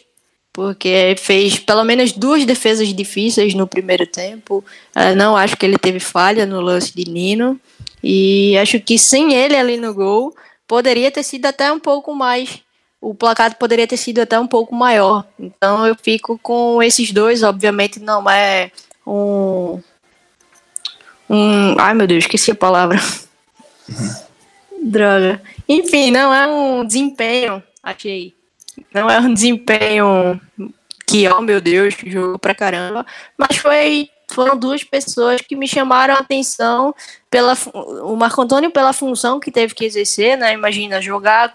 [0.51, 4.65] porque fez pelo menos duas defesas difíceis no primeiro tempo.
[4.95, 7.59] Uh, não acho que ele teve falha no lance de Nino.
[8.03, 10.35] E acho que sem ele ali no gol,
[10.67, 12.59] poderia ter sido até um pouco mais.
[13.01, 15.25] O placar poderia ter sido até um pouco maior.
[15.39, 17.41] Então eu fico com esses dois.
[17.41, 18.71] Obviamente não é
[19.05, 19.81] um.
[21.29, 22.99] um ai meu Deus, esqueci a palavra.
[24.83, 25.41] Droga.
[25.67, 28.35] Enfim, não é um desempenho, achei
[28.93, 30.39] não é um desempenho
[31.05, 33.05] que, oh meu Deus, jogou pra caramba,
[33.37, 36.95] mas foi foram duas pessoas que me chamaram a atenção
[37.29, 40.53] pela o Marco Antônio pela função que teve que exercer, né?
[40.53, 41.53] Imagina jogar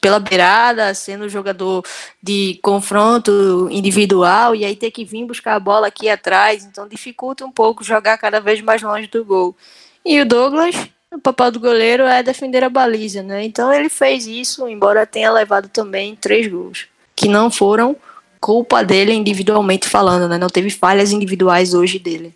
[0.00, 1.84] pela beirada, sendo jogador
[2.22, 7.44] de confronto individual e aí ter que vir buscar a bola aqui atrás, então dificulta
[7.44, 9.56] um pouco jogar cada vez mais longe do gol.
[10.04, 10.74] E o Douglas,
[11.12, 13.44] o papel do goleiro é defender a baliza, né?
[13.44, 17.96] Então ele fez isso, embora tenha levado também três gols, que não foram
[18.40, 20.36] culpa dele individualmente falando, né?
[20.36, 22.34] Não teve falhas individuais hoje dele.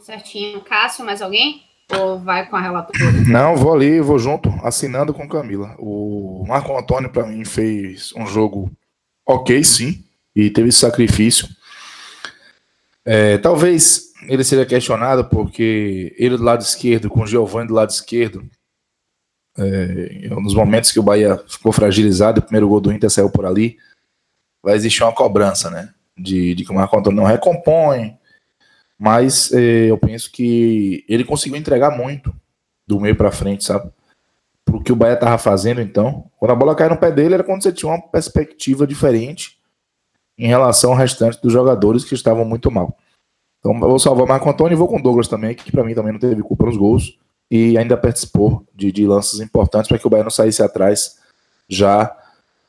[0.00, 0.60] Certinho.
[0.60, 1.64] Cássio, mais alguém?
[1.98, 3.12] Ou vai com a relatora?
[3.26, 5.74] Não, vou ali, vou junto, assinando com Camila.
[5.78, 8.70] O Marco Antônio, para mim, fez um jogo
[9.26, 11.48] ok, sim, e teve sacrifício.
[13.04, 17.90] É, talvez ele seja questionado porque ele do lado esquerdo, com o Giovanni do lado
[17.90, 18.48] esquerdo,
[19.58, 23.44] é, nos momentos que o Bahia ficou fragilizado, o primeiro gol do Inter saiu por
[23.44, 23.76] ali
[24.62, 25.90] vai existir uma cobrança, né?
[26.16, 28.18] De, de que o Marco Antônio não recompõe.
[29.00, 32.34] Mas eh, eu penso que ele conseguiu entregar muito
[32.86, 33.90] do meio para frente, sabe?
[34.62, 36.30] Pro que o Bahia tava fazendo, então.
[36.38, 39.58] Quando a bola cai no pé dele, era quando você tinha uma perspectiva diferente
[40.36, 42.94] em relação ao restante dos jogadores que estavam muito mal.
[43.58, 45.94] Então eu vou salvar o Marco Antônio e vou com Douglas também, que para mim
[45.94, 47.18] também não teve culpa nos gols.
[47.50, 51.16] E ainda participou de, de lances importantes para que o Bahia não saísse atrás
[51.66, 52.14] já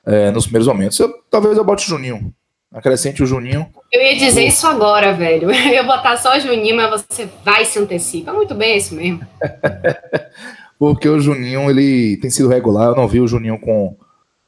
[0.06, 0.98] é, nos primeiros momentos.
[0.98, 2.34] Eu, talvez eu bote o Juninho.
[2.74, 3.68] Acrescente o Juninho.
[3.92, 5.52] Eu ia dizer isso agora, velho.
[5.52, 8.32] Eu ia botar só o Juninho, mas você vai se antecipa.
[8.32, 9.22] Muito bem, é isso mesmo.
[10.80, 12.88] Porque o Juninho, ele tem sido regular.
[12.88, 13.96] Eu não vi o Juninho com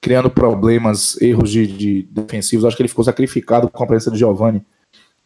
[0.01, 2.65] criando problemas, erros de, de defensivos.
[2.65, 4.65] Acho que ele ficou sacrificado com a presença de Giovanni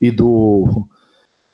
[0.02, 0.88] e do,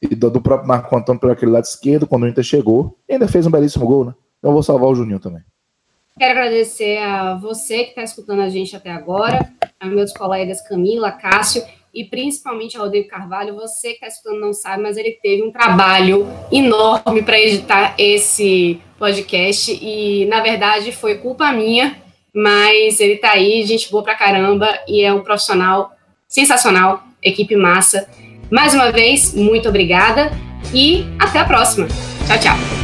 [0.02, 2.98] e do, do próprio Marco Antônio por aquele lado esquerdo, quando o Inter chegou.
[3.08, 4.14] E ainda fez um belíssimo gol, né?
[4.40, 5.42] Então eu vou salvar o Juninho também.
[6.18, 11.12] Quero agradecer a você que está escutando a gente até agora, a meus colegas Camila,
[11.12, 13.56] Cássio e principalmente a Rodrigo Carvalho.
[13.56, 18.80] Você que está escutando não sabe, mas ele teve um trabalho enorme para editar esse
[18.98, 21.98] podcast e, na verdade, foi culpa minha,
[22.34, 25.92] mas ele está aí, gente boa pra caramba e é um profissional
[26.28, 28.08] sensacional, equipe massa.
[28.52, 30.32] Mais uma vez, muito obrigada
[30.74, 31.88] e até a próxima.
[32.28, 32.83] Tchau, tchau.